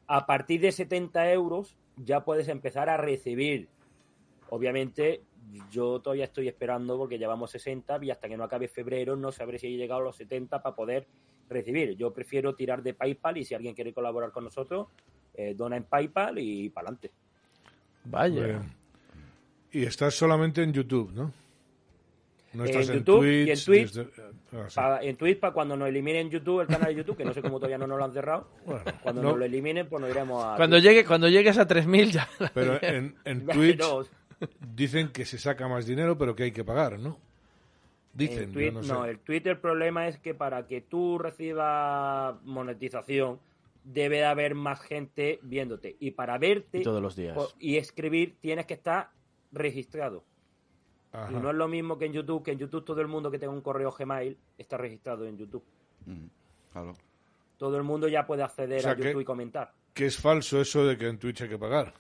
a 0.08 0.26
partir 0.26 0.62
de 0.62 0.72
70 0.72 1.32
euros 1.32 1.78
ya 1.98 2.24
puedes 2.24 2.48
empezar 2.48 2.90
a 2.90 2.98
recibir. 2.98 3.70
Obviamente, 4.50 5.24
yo 5.72 6.02
todavía 6.02 6.26
estoy 6.26 6.48
esperando 6.48 6.98
porque 6.98 7.18
llevamos 7.18 7.52
60 7.52 8.00
y 8.04 8.12
hasta 8.12 8.28
que 8.28 8.38
no 8.38 8.44
acabe 8.44 8.68
febrero 8.68 9.16
no 9.16 9.32
sabré 9.32 9.58
si 9.58 9.68
he 9.68 9.78
llegado 9.78 10.02
a 10.02 10.06
los 10.06 10.18
70 10.18 10.62
para 10.62 10.76
poder 10.76 11.08
recibir. 11.50 11.96
Yo 11.96 12.14
prefiero 12.14 12.56
tirar 12.56 12.84
de 12.84 12.94
PayPal 12.94 13.38
y 13.38 13.46
si 13.46 13.54
alguien 13.54 13.76
quiere 13.76 13.94
colaborar 13.94 14.32
con 14.32 14.44
nosotros, 14.44 14.88
eh, 15.38 15.54
dona 15.56 15.78
en 15.78 15.84
PayPal 15.84 16.40
y 16.40 16.70
para 16.70 16.88
adelante. 16.88 17.12
Vaya. 18.06 18.62
Y 19.72 19.84
estás 19.84 20.16
solamente 20.16 20.64
en 20.64 20.72
YouTube, 20.72 21.12
¿no? 21.14 21.32
No 22.54 22.64
estás 22.64 22.88
en, 22.90 23.00
YouTube 23.00 23.26
y 23.26 23.52
en 23.52 23.60
Twitch. 23.60 24.08
Ah, 24.78 25.00
en 25.02 25.18
Twitch 25.18 25.40
para 25.40 25.54
cuando 25.54 25.76
nos 25.76 25.90
eliminen 25.90 26.30
YouTube, 26.30 26.62
el 26.62 26.68
canal 26.68 26.88
de 26.88 26.96
YouTube, 26.96 27.18
que 27.18 27.26
no 27.26 27.34
sé 27.34 27.42
cómo 27.42 27.58
todavía 27.58 27.78
no 27.78 27.86
nos 27.86 27.98
lo 27.98 28.06
han 28.06 28.14
cerrado. 28.14 28.48
cuando 29.04 29.22
nos 29.22 29.38
lo 29.38 29.44
eliminen, 29.44 29.88
pues 29.90 30.02
nos 30.02 30.10
iremos 30.10 30.44
a. 30.44 30.56
Cuando, 30.56 30.78
llegue, 30.78 31.04
cuando 31.04 31.28
llegues 31.28 31.58
a 31.58 31.68
3.000 31.68 32.12
ya. 32.12 32.30
Pero 32.54 32.80
en, 32.82 33.16
en 33.26 33.46
Twitch 33.46 33.82
dicen 34.74 35.10
que 35.10 35.26
se 35.26 35.38
saca 35.38 35.68
más 35.68 35.86
dinero, 35.86 36.18
pero 36.18 36.36
que 36.36 36.44
hay 36.44 36.52
que 36.52 36.64
pagar, 36.64 37.00
¿no? 37.00 37.18
Dicen. 38.14 38.54
no, 38.88 39.04
el 39.04 39.20
Twitter 39.20 39.54
el 39.54 39.60
problema 39.60 40.08
es 40.08 40.18
que 40.18 40.34
para 40.34 40.68
que 40.68 40.80
tú 40.80 41.18
recibas 41.18 42.36
monetización 42.44 43.40
debe 43.86 44.18
de 44.18 44.26
haber 44.26 44.56
más 44.56 44.82
gente 44.82 45.40
viéndote. 45.44 45.96
Y 46.00 46.12
para 46.12 46.38
verte 46.38 46.82
todos 46.82 47.02
los 47.02 47.16
días. 47.16 47.38
y 47.60 47.78
escribir 47.78 48.36
tienes 48.42 48.66
que 48.66 48.74
estar 48.74 49.12
registrado. 49.52 50.24
Y 51.30 51.34
no 51.36 51.50
es 51.50 51.56
lo 51.56 51.70
mismo 51.70 51.98
que 51.98 52.06
en 52.06 52.12
YouTube, 52.12 52.44
que 52.44 52.52
en 52.52 52.60
YouTube 52.60 52.84
todo 52.84 53.00
el 53.00 53.08
mundo 53.08 53.32
que 53.32 53.40
tenga 53.40 53.54
un 53.54 53.62
correo 53.62 53.90
Gmail 53.90 54.38
está 54.58 54.76
registrado 54.76 55.26
en 55.26 55.38
YouTube. 55.38 55.64
Mm, 56.06 56.26
claro. 56.74 56.94
Todo 57.58 57.78
el 57.78 57.84
mundo 57.84 58.10
ya 58.10 58.28
puede 58.28 58.44
acceder 58.44 58.86
a 58.86 58.98
YouTube 58.98 59.22
y 59.22 59.26
comentar. 59.26 59.72
Que 59.94 60.08
es 60.08 60.18
falso 60.20 60.60
eso 60.60 60.86
de 60.86 60.98
que 60.98 61.08
en 61.08 61.18
Twitch 61.18 61.44
hay 61.44 61.50
que 61.50 61.58
pagar. 61.58 61.94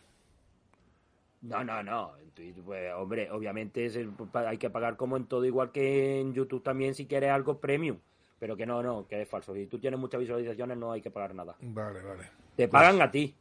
No, 1.43 1.63
no, 1.63 1.81
no. 1.81 2.17
En 2.17 2.29
Twitch, 2.31 2.57
pues, 2.57 2.93
hombre, 2.93 3.31
obviamente 3.31 3.89
hay 4.33 4.57
que 4.57 4.69
pagar 4.69 4.97
como 4.97 5.15
en 5.15 5.27
todo, 5.27 5.45
igual 5.45 5.71
que 5.71 6.19
en 6.19 6.33
YouTube 6.33 6.61
también 6.61 6.93
si 6.93 7.05
quieres 7.05 7.31
algo 7.31 7.61
premium. 7.61 7.99
Pero 8.39 8.55
que 8.55 8.65
no, 8.65 8.83
no, 8.83 9.07
que 9.07 9.21
es 9.21 9.29
falso. 9.29 9.53
Si 9.53 9.65
tú 9.67 9.79
tienes 9.79 9.99
muchas 9.99 10.19
visualizaciones 10.19 10.77
no 10.77 10.91
hay 10.91 11.01
que 11.01 11.11
pagar 11.11 11.33
nada. 11.33 11.55
Vale, 11.61 12.01
vale. 12.01 12.29
Te 12.55 12.67
pagan 12.67 13.01
a 13.01 13.09
ti. 13.09 13.33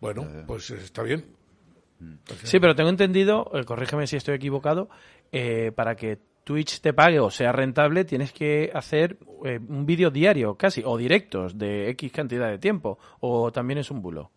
Bueno, 0.00 0.26
pues 0.46 0.70
está 0.70 1.02
bien. 1.02 1.24
Sí, 2.44 2.60
pero 2.60 2.76
tengo 2.76 2.90
entendido, 2.90 3.50
eh, 3.54 3.64
corrígeme 3.64 4.06
si 4.06 4.16
estoy 4.16 4.36
equivocado, 4.36 4.88
eh, 5.32 5.72
para 5.74 5.96
que 5.96 6.18
Twitch 6.44 6.80
te 6.80 6.92
pague 6.92 7.18
o 7.18 7.28
sea 7.28 7.52
rentable 7.52 8.04
tienes 8.04 8.32
que 8.32 8.70
hacer 8.72 9.18
eh, 9.44 9.58
un 9.68 9.84
vídeo 9.84 10.10
diario 10.10 10.54
casi, 10.54 10.82
o 10.84 10.96
directos 10.96 11.58
de 11.58 11.90
X 11.90 12.12
cantidad 12.12 12.48
de 12.48 12.58
tiempo, 12.58 12.98
o 13.20 13.50
también 13.50 13.78
es 13.78 13.90
un 13.90 14.00
bulo. 14.00 14.30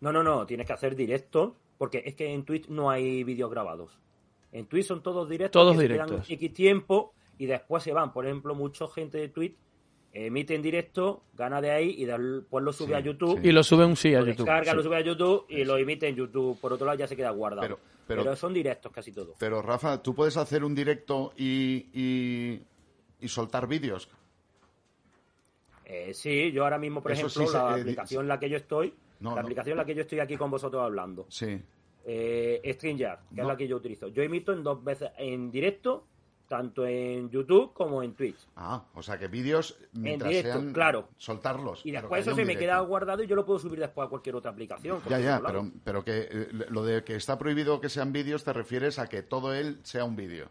No, 0.00 0.12
no, 0.12 0.22
no, 0.22 0.46
tienes 0.46 0.66
que 0.66 0.74
hacer 0.74 0.94
directos, 0.94 1.54
porque 1.76 2.02
es 2.04 2.14
que 2.14 2.32
en 2.32 2.44
Twitch 2.44 2.68
no 2.68 2.88
hay 2.88 3.24
vídeos 3.24 3.50
grabados. 3.50 3.98
En 4.52 4.66
Twitch 4.66 4.86
son 4.86 5.02
todos 5.02 5.28
directos. 5.28 5.60
Todos 5.60 5.76
directos. 5.76 6.30
X 6.30 6.52
tiempo 6.54 7.12
y 7.38 7.46
después 7.46 7.82
se 7.82 7.92
van. 7.92 8.12
Por 8.12 8.26
ejemplo, 8.26 8.54
mucha 8.54 8.86
gente 8.88 9.18
de 9.18 9.28
Twitch 9.28 9.56
emite 10.24 10.54
en 10.54 10.62
directo, 10.62 11.22
gana 11.34 11.60
de 11.60 11.70
ahí 11.70 11.94
y 11.98 12.04
después 12.06 12.64
lo 12.64 12.72
sube 12.72 12.94
a 12.94 13.00
YouTube. 13.00 13.38
Y 13.42 13.52
lo 13.52 13.62
sube 13.62 13.84
un 13.84 13.96
sí 13.96 14.14
a 14.14 14.20
lo 14.20 14.26
YouTube. 14.26 14.46
Descarga, 14.46 14.74
lo 14.74 14.82
sube 14.82 14.96
a 14.96 15.00
YouTube 15.00 15.44
y 15.48 15.64
lo 15.64 15.76
emite 15.76 16.08
en 16.08 16.16
YouTube. 16.16 16.58
Por 16.58 16.72
otro 16.72 16.86
lado, 16.86 16.98
ya 16.98 17.06
se 17.06 17.16
queda 17.16 17.30
guardado. 17.30 17.78
Pero, 18.06 18.36
son 18.36 18.54
directos 18.54 18.92
casi 18.92 19.12
todos. 19.12 19.36
Pero, 19.38 19.60
Rafa, 19.62 20.02
¿tú 20.02 20.14
puedes 20.14 20.36
hacer 20.36 20.64
un 20.64 20.74
directo 20.74 21.32
y, 21.36 22.60
y, 23.20 23.28
soltar 23.28 23.66
vídeos? 23.66 24.08
Eh, 25.84 26.14
sí, 26.14 26.52
yo 26.52 26.64
ahora 26.64 26.78
mismo, 26.78 27.02
por 27.02 27.12
ejemplo, 27.12 27.50
la 27.52 27.76
eh, 27.76 27.80
aplicación 27.80 28.22
en 28.22 28.28
la 28.28 28.38
que 28.38 28.48
yo 28.48 28.56
estoy, 28.56 28.94
la 29.20 29.40
aplicación 29.40 29.72
en 29.72 29.78
la 29.78 29.84
que 29.84 29.94
yo 29.94 30.02
estoy 30.02 30.20
aquí 30.20 30.36
con 30.36 30.50
vosotros 30.50 30.82
hablando. 30.82 31.26
Sí. 31.28 31.60
Eh, 32.04 32.60
StreamYard, 32.74 33.18
que 33.34 33.40
es 33.40 33.46
la 33.46 33.56
que 33.56 33.66
yo 33.66 33.76
utilizo. 33.76 34.08
Yo 34.08 34.22
emito 34.22 34.52
en 34.52 34.62
dos 34.62 34.82
veces 34.82 35.10
en 35.18 35.50
directo 35.50 36.06
tanto 36.46 36.86
en 36.86 37.30
YouTube 37.30 37.72
como 37.72 38.02
en 38.02 38.14
Twitch. 38.14 38.38
Ah, 38.56 38.84
o 38.94 39.02
sea 39.02 39.18
que 39.18 39.28
vídeos 39.28 39.78
mientras 39.92 40.30
en 40.32 40.36
directo, 40.36 40.72
claro. 40.72 41.08
soltarlos. 41.16 41.84
Y 41.84 41.90
después 41.90 42.26
eso 42.26 42.34
se 42.34 42.44
me 42.44 42.56
queda 42.56 42.78
guardado 42.80 43.22
y 43.22 43.26
yo 43.26 43.36
lo 43.36 43.44
puedo 43.44 43.58
subir 43.58 43.80
después 43.80 44.06
a 44.06 44.08
cualquier 44.08 44.36
otra 44.36 44.50
aplicación. 44.50 45.00
Ya, 45.08 45.18
ya, 45.18 45.40
pero, 45.44 45.70
pero 45.84 46.04
que 46.04 46.28
eh, 46.30 46.48
lo 46.70 46.84
de 46.84 47.04
que 47.04 47.16
está 47.16 47.38
prohibido 47.38 47.80
que 47.80 47.88
sean 47.88 48.12
vídeos 48.12 48.44
te 48.44 48.52
refieres 48.52 48.98
a 48.98 49.08
que 49.08 49.22
todo 49.22 49.54
él 49.54 49.80
sea 49.82 50.04
un 50.04 50.16
vídeo. 50.16 50.48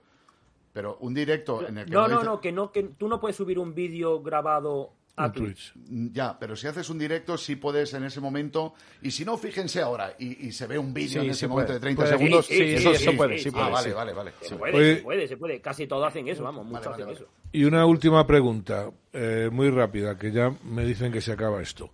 Pero 0.73 0.97
un 0.99 1.13
directo 1.13 1.65
en 1.65 1.77
el 1.77 1.85
que... 1.85 1.91
No, 1.91 2.07
no, 2.07 2.21
no, 2.21 2.41
que 2.41 2.51
no, 2.51 2.71
que 2.71 2.83
tú 2.83 3.07
no 3.07 3.21
puedes 3.21 3.37
subir 3.37 3.57
un 3.57 3.73
vídeo 3.73 4.21
grabado 4.21 4.91
a 5.17 5.31
Twitch. 5.31 5.73
Mm, 5.75 6.07
ya, 6.11 6.37
pero 6.37 6.55
si 6.55 6.67
haces 6.67 6.89
un 6.89 6.99
directo 6.99 7.37
sí 7.37 7.55
puedes 7.55 7.93
en 7.93 8.03
ese 8.03 8.19
momento. 8.19 8.73
Y 9.01 9.11
si 9.11 9.23
no, 9.25 9.37
fíjense 9.37 9.81
ahora 9.81 10.13
y, 10.19 10.51
se 10.51 10.67
ve 10.67 10.77
un 10.77 10.93
vídeo 10.93 11.21
en 11.21 11.29
ese 11.29 11.47
momento 11.47 11.73
de 11.73 11.79
30 11.79 12.07
segundos. 12.07 12.45
Sí, 12.47 12.61
eso, 12.61 12.93
sí, 12.95 13.11
puede. 13.11 13.41
ah, 13.55 13.69
vale, 13.69 13.93
vale, 13.93 14.13
vale. 14.13 14.31
Se 14.41 14.55
puede, 14.55 14.95
se 14.97 15.01
puede, 15.01 15.27
se 15.27 15.37
puede. 15.37 15.61
Casi 15.61 15.87
todos 15.87 16.07
hacen 16.07 16.27
eso, 16.27 16.43
vamos, 16.43 16.65
muchos 16.65 16.87
hacen 16.87 17.09
eso. 17.09 17.25
Y 17.51 17.63
una 17.63 17.85
última 17.85 18.25
pregunta, 18.27 18.91
eh, 19.13 19.49
muy 19.51 19.69
rápida, 19.69 20.17
que 20.17 20.31
ya 20.31 20.53
me 20.63 20.83
dicen 20.85 21.11
que 21.11 21.21
se 21.21 21.31
acaba 21.31 21.61
esto. 21.61 21.91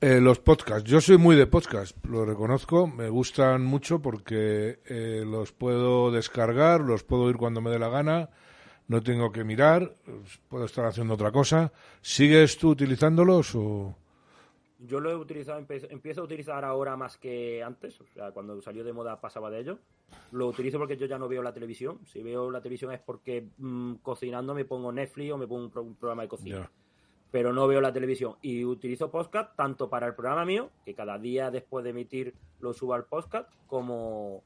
Eh, 0.00 0.20
los 0.20 0.38
podcasts. 0.40 0.88
Yo 0.88 1.00
soy 1.00 1.16
muy 1.16 1.36
de 1.36 1.46
podcast, 1.46 1.96
lo 2.04 2.24
reconozco. 2.24 2.86
Me 2.86 3.08
gustan 3.08 3.64
mucho 3.64 4.00
porque 4.00 4.80
eh, 4.86 5.24
los 5.26 5.52
puedo 5.52 6.10
descargar, 6.10 6.80
los 6.82 7.02
puedo 7.02 7.24
oír 7.24 7.36
cuando 7.36 7.60
me 7.60 7.70
dé 7.70 7.78
la 7.78 7.88
gana 7.88 8.30
no 8.88 9.02
tengo 9.02 9.32
que 9.32 9.44
mirar, 9.44 9.94
puedo 10.48 10.64
estar 10.64 10.84
haciendo 10.84 11.14
otra 11.14 11.32
cosa. 11.32 11.72
¿Sigues 12.00 12.56
tú 12.58 12.70
utilizándolos 12.70 13.54
o...? 13.54 13.96
Yo 14.78 15.00
lo 15.00 15.10
he 15.10 15.16
utilizado, 15.16 15.58
empiezo 15.58 16.20
a 16.20 16.24
utilizar 16.24 16.62
ahora 16.64 16.96
más 16.96 17.16
que 17.16 17.62
antes, 17.62 17.98
o 17.98 18.06
sea, 18.12 18.30
cuando 18.32 18.60
salió 18.60 18.84
de 18.84 18.92
moda 18.92 19.18
pasaba 19.20 19.50
de 19.50 19.60
ello. 19.60 19.78
Lo 20.32 20.48
utilizo 20.48 20.78
porque 20.78 20.98
yo 20.98 21.06
ya 21.06 21.18
no 21.18 21.28
veo 21.28 21.42
la 21.42 21.54
televisión. 21.54 22.00
Si 22.04 22.22
veo 22.22 22.50
la 22.50 22.60
televisión 22.60 22.92
es 22.92 23.00
porque 23.00 23.48
mm, 23.56 23.94
cocinando 24.02 24.54
me 24.54 24.66
pongo 24.66 24.92
Netflix 24.92 25.32
o 25.32 25.38
me 25.38 25.46
pongo 25.46 25.80
un, 25.80 25.94
programa 25.94 26.22
de 26.22 26.28
cocina. 26.28 26.70
Pero 27.30 27.54
no 27.54 27.66
veo 27.66 27.80
la 27.80 27.92
televisión. 27.92 28.36
Y 28.42 28.64
utilizo 28.64 29.10
podcast 29.10 29.56
tanto 29.56 29.88
para 29.88 30.06
el 30.06 30.14
programa 30.14 30.44
mío, 30.44 30.70
que 30.84 30.94
cada 30.94 31.18
día 31.18 31.50
después 31.50 31.82
de 31.82 31.90
emitir 31.90 32.34
lo 32.60 32.74
subo 32.74 32.92
al 32.92 33.06
podcast, 33.06 33.50
como, 33.66 34.44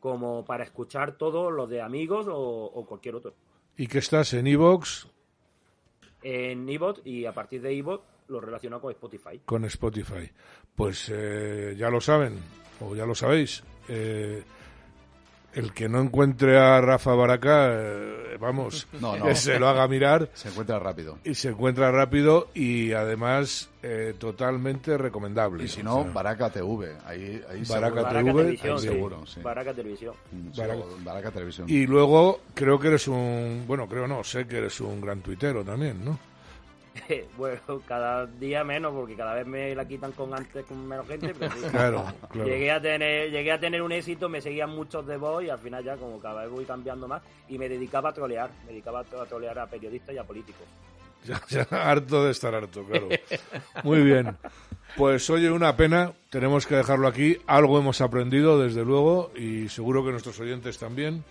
como 0.00 0.44
para 0.44 0.64
escuchar 0.64 1.16
todo 1.16 1.50
lo 1.50 1.66
de 1.66 1.80
amigos 1.80 2.26
o 2.28 2.84
cualquier 2.86 3.14
otro. 3.14 3.34
¿Y 3.76 3.86
qué 3.86 3.98
estás 3.98 4.34
en 4.34 4.46
Evox? 4.46 5.08
En 6.22 6.68
Evox 6.68 7.00
y 7.04 7.24
a 7.24 7.32
partir 7.32 7.62
de 7.62 7.76
Evox 7.76 8.04
lo 8.28 8.40
relaciono 8.40 8.80
con 8.80 8.92
Spotify. 8.92 9.40
Con 9.44 9.64
Spotify. 9.64 10.30
Pues 10.74 11.10
eh, 11.12 11.74
ya 11.76 11.90
lo 11.90 12.00
saben, 12.00 12.38
o 12.80 12.94
ya 12.94 13.06
lo 13.06 13.14
sabéis. 13.14 13.62
Eh, 13.88 14.42
el 15.54 15.72
que 15.72 15.88
no 15.88 16.00
encuentre 16.00 16.58
a 16.58 16.80
Rafa 16.80 17.14
Baraca, 17.14 17.68
eh, 17.72 18.36
vamos, 18.40 18.86
que 19.24 19.34
se 19.34 19.58
lo 19.58 19.68
haga 19.68 19.86
mirar. 19.88 20.30
Se 20.34 20.48
encuentra 20.48 20.78
rápido. 20.78 21.18
Y 21.24 21.34
se 21.34 21.50
encuentra 21.50 21.90
rápido 21.90 22.48
y 22.54 22.92
además 22.92 23.70
eh, 23.82 24.14
totalmente 24.18 24.96
recomendable. 24.96 25.64
Y 25.64 25.68
si 25.68 25.82
no, 25.82 26.04
Baraca 26.04 26.50
TV. 26.50 26.96
Ahí, 27.04 27.42
ahí 27.50 27.62
Baraca 27.68 28.08
TV, 28.08 28.56
seguro. 28.78 29.26
Sí. 29.26 29.40
Baraca 29.40 29.74
Televisión. 29.74 30.14
Mm, 30.30 31.04
Baraca 31.04 31.30
Televisión. 31.30 31.68
Y 31.68 31.86
luego 31.86 32.40
creo 32.54 32.78
que 32.78 32.88
eres 32.88 33.08
un, 33.08 33.64
bueno, 33.66 33.86
creo 33.88 34.06
no, 34.06 34.24
sé 34.24 34.46
que 34.46 34.58
eres 34.58 34.80
un 34.80 35.00
gran 35.00 35.20
tuitero 35.20 35.64
también, 35.64 36.04
¿no? 36.04 36.31
bueno, 37.36 37.60
cada 37.86 38.26
día 38.26 38.64
menos, 38.64 38.92
porque 38.92 39.16
cada 39.16 39.34
vez 39.34 39.46
me 39.46 39.74
la 39.74 39.86
quitan 39.86 40.12
con 40.12 40.34
antes 40.34 40.64
con 40.66 40.86
menos 40.86 41.06
gente. 41.06 41.34
Pero 41.38 41.54
claro, 41.70 42.04
Llegué 42.34 42.70
a 42.70 42.80
tener, 42.80 43.30
llegué 43.30 43.52
a 43.52 43.60
tener 43.60 43.82
un 43.82 43.92
éxito, 43.92 44.28
me 44.28 44.40
seguían 44.40 44.70
muchos 44.70 45.06
de 45.06 45.16
voz 45.16 45.44
y 45.44 45.50
al 45.50 45.58
final 45.58 45.82
ya 45.84 45.96
como 45.96 46.18
cada 46.20 46.42
vez 46.42 46.50
voy 46.50 46.64
cambiando 46.64 47.08
más 47.08 47.22
y 47.48 47.58
me 47.58 47.68
dedicaba 47.68 48.10
a 48.10 48.12
trolear, 48.12 48.50
me 48.64 48.72
dedicaba 48.72 49.00
a 49.00 49.26
trolear 49.26 49.58
a 49.58 49.66
periodistas 49.66 50.14
y 50.14 50.18
a 50.18 50.24
políticos. 50.24 50.66
Ya, 51.24 51.40
ya 51.48 51.62
harto 51.70 52.24
de 52.24 52.32
estar 52.32 52.52
harto, 52.52 52.84
claro. 52.84 53.08
Muy 53.84 54.02
bien. 54.02 54.36
Pues 54.96 55.30
oye, 55.30 55.52
una 55.52 55.76
pena, 55.76 56.10
tenemos 56.30 56.66
que 56.66 56.74
dejarlo 56.74 57.06
aquí. 57.06 57.38
Algo 57.46 57.78
hemos 57.78 58.00
aprendido, 58.00 58.58
desde 58.58 58.84
luego, 58.84 59.30
y 59.36 59.68
seguro 59.68 60.04
que 60.04 60.10
nuestros 60.10 60.40
oyentes 60.40 60.78
también. 60.78 61.22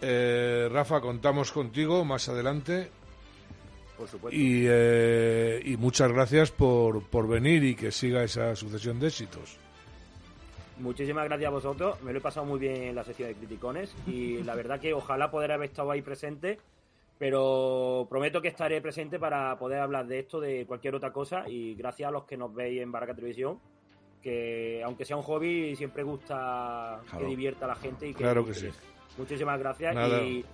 Eh, 0.00 0.68
Rafa, 0.70 1.00
contamos 1.00 1.50
contigo 1.50 2.04
más 2.04 2.28
adelante 2.28 2.92
y, 4.30 4.64
eh, 4.68 5.60
y 5.64 5.76
muchas 5.76 6.12
gracias 6.12 6.50
por, 6.50 7.02
por 7.04 7.28
venir 7.28 7.64
y 7.64 7.74
que 7.74 7.90
siga 7.90 8.22
esa 8.22 8.54
sucesión 8.56 8.98
de 9.00 9.08
éxitos. 9.08 9.58
Muchísimas 10.80 11.24
gracias 11.26 11.48
a 11.48 11.52
vosotros. 11.52 12.02
Me 12.02 12.12
lo 12.12 12.18
he 12.18 12.22
pasado 12.22 12.46
muy 12.46 12.58
bien 12.58 12.82
en 12.82 12.94
la 12.94 13.04
sesión 13.04 13.28
de 13.28 13.34
criticones 13.34 13.94
y 14.06 14.42
la 14.44 14.54
verdad 14.54 14.80
que 14.80 14.94
ojalá 14.94 15.30
poder 15.30 15.52
haber 15.52 15.70
estado 15.70 15.90
ahí 15.90 16.02
presente, 16.02 16.58
pero 17.18 18.06
prometo 18.08 18.40
que 18.40 18.48
estaré 18.48 18.80
presente 18.80 19.18
para 19.18 19.58
poder 19.58 19.80
hablar 19.80 20.06
de 20.06 20.20
esto, 20.20 20.40
de 20.40 20.66
cualquier 20.66 20.94
otra 20.94 21.12
cosa 21.12 21.44
y 21.48 21.74
gracias 21.74 22.08
a 22.08 22.12
los 22.12 22.24
que 22.24 22.36
nos 22.36 22.54
veis 22.54 22.80
en 22.80 22.90
Barraca 22.90 23.14
Televisión, 23.14 23.58
que 24.22 24.82
aunque 24.84 25.04
sea 25.04 25.16
un 25.16 25.22
hobby 25.22 25.76
siempre 25.76 26.02
gusta 26.02 27.00
que 27.18 27.24
divierta 27.24 27.66
a 27.66 27.68
la 27.68 27.76
gente 27.76 28.08
y 28.08 28.14
que 28.14 28.22
claro 28.22 28.44
que 28.44 28.54
sí. 28.54 28.68
Muchísimas 29.18 29.58
gracias 29.58 29.94
y 30.22 30.44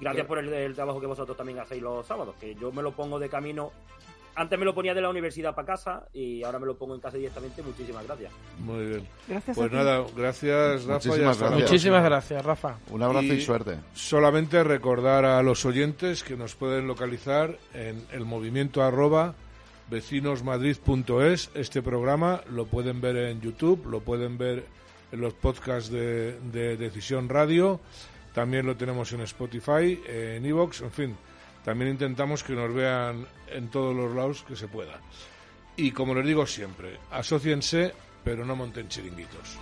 Gracias 0.00 0.26
por 0.26 0.38
el, 0.38 0.74
trabajo 0.74 1.00
que 1.00 1.06
vosotros 1.06 1.36
también 1.36 1.58
hacéis 1.58 1.82
los 1.82 2.06
sábados, 2.06 2.34
que 2.40 2.54
yo 2.54 2.72
me 2.72 2.82
lo 2.82 2.92
pongo 2.92 3.18
de 3.18 3.28
camino. 3.28 3.70
Antes 4.34 4.58
me 4.58 4.64
lo 4.64 4.74
ponía 4.74 4.94
de 4.94 5.02
la 5.02 5.10
universidad 5.10 5.54
para 5.54 5.66
casa 5.66 6.06
y 6.14 6.42
ahora 6.44 6.58
me 6.58 6.66
lo 6.66 6.78
pongo 6.78 6.94
en 6.94 7.00
casa 7.00 7.18
directamente. 7.18 7.62
Muchísimas 7.62 8.06
gracias. 8.06 8.32
Muy 8.60 8.86
bien. 8.86 9.08
Gracias. 9.28 9.56
Pues 9.56 9.72
nada, 9.72 10.04
gracias 10.16 10.84
Rafa. 10.84 11.08
Muchísimas 11.08 11.38
gracias. 11.38 11.60
Muchísimas 11.60 12.04
gracias, 12.04 12.44
Rafa. 12.44 12.78
Un 12.90 13.02
abrazo 13.02 13.34
y, 13.34 13.40
suerte. 13.40 13.76
Solamente 13.92 14.64
recordar 14.64 15.24
a 15.24 15.42
los 15.42 15.66
oyentes 15.66 16.22
que 16.22 16.36
nos 16.36 16.54
pueden 16.54 16.86
localizar 16.86 17.58
en 17.74 18.06
el 18.12 18.24
movimiento 18.24 18.82
arroba 18.82 19.34
vecinosmadrid.es. 19.90 21.50
Este 21.54 21.82
programa 21.82 22.40
lo 22.50 22.66
pueden 22.66 23.00
ver 23.00 23.16
en 23.16 23.40
YouTube, 23.40 23.84
lo 23.86 24.00
pueden 24.00 24.38
ver 24.38 24.64
en 25.12 25.20
los 25.20 25.34
podcasts 25.34 25.90
de, 25.90 26.38
de 26.52 26.76
Decisión 26.76 27.28
Radio 27.28 27.80
también 28.32 28.66
lo 28.66 28.76
tenemos 28.76 29.12
en 29.12 29.22
Spotify, 29.22 30.00
en 30.06 30.44
Evox, 30.44 30.82
en 30.82 30.92
fin. 30.92 31.16
También 31.64 31.90
intentamos 31.90 32.42
que 32.42 32.54
nos 32.54 32.72
vean 32.72 33.26
en 33.48 33.68
todos 33.68 33.94
los 33.94 34.14
lados 34.14 34.42
que 34.46 34.56
se 34.56 34.68
pueda. 34.68 35.00
Y 35.76 35.90
como 35.92 36.14
les 36.14 36.26
digo 36.26 36.46
siempre, 36.46 36.98
asociense, 37.10 37.92
pero 38.24 38.44
no 38.44 38.56
monten 38.56 38.88
chiringuitos. 38.88 39.58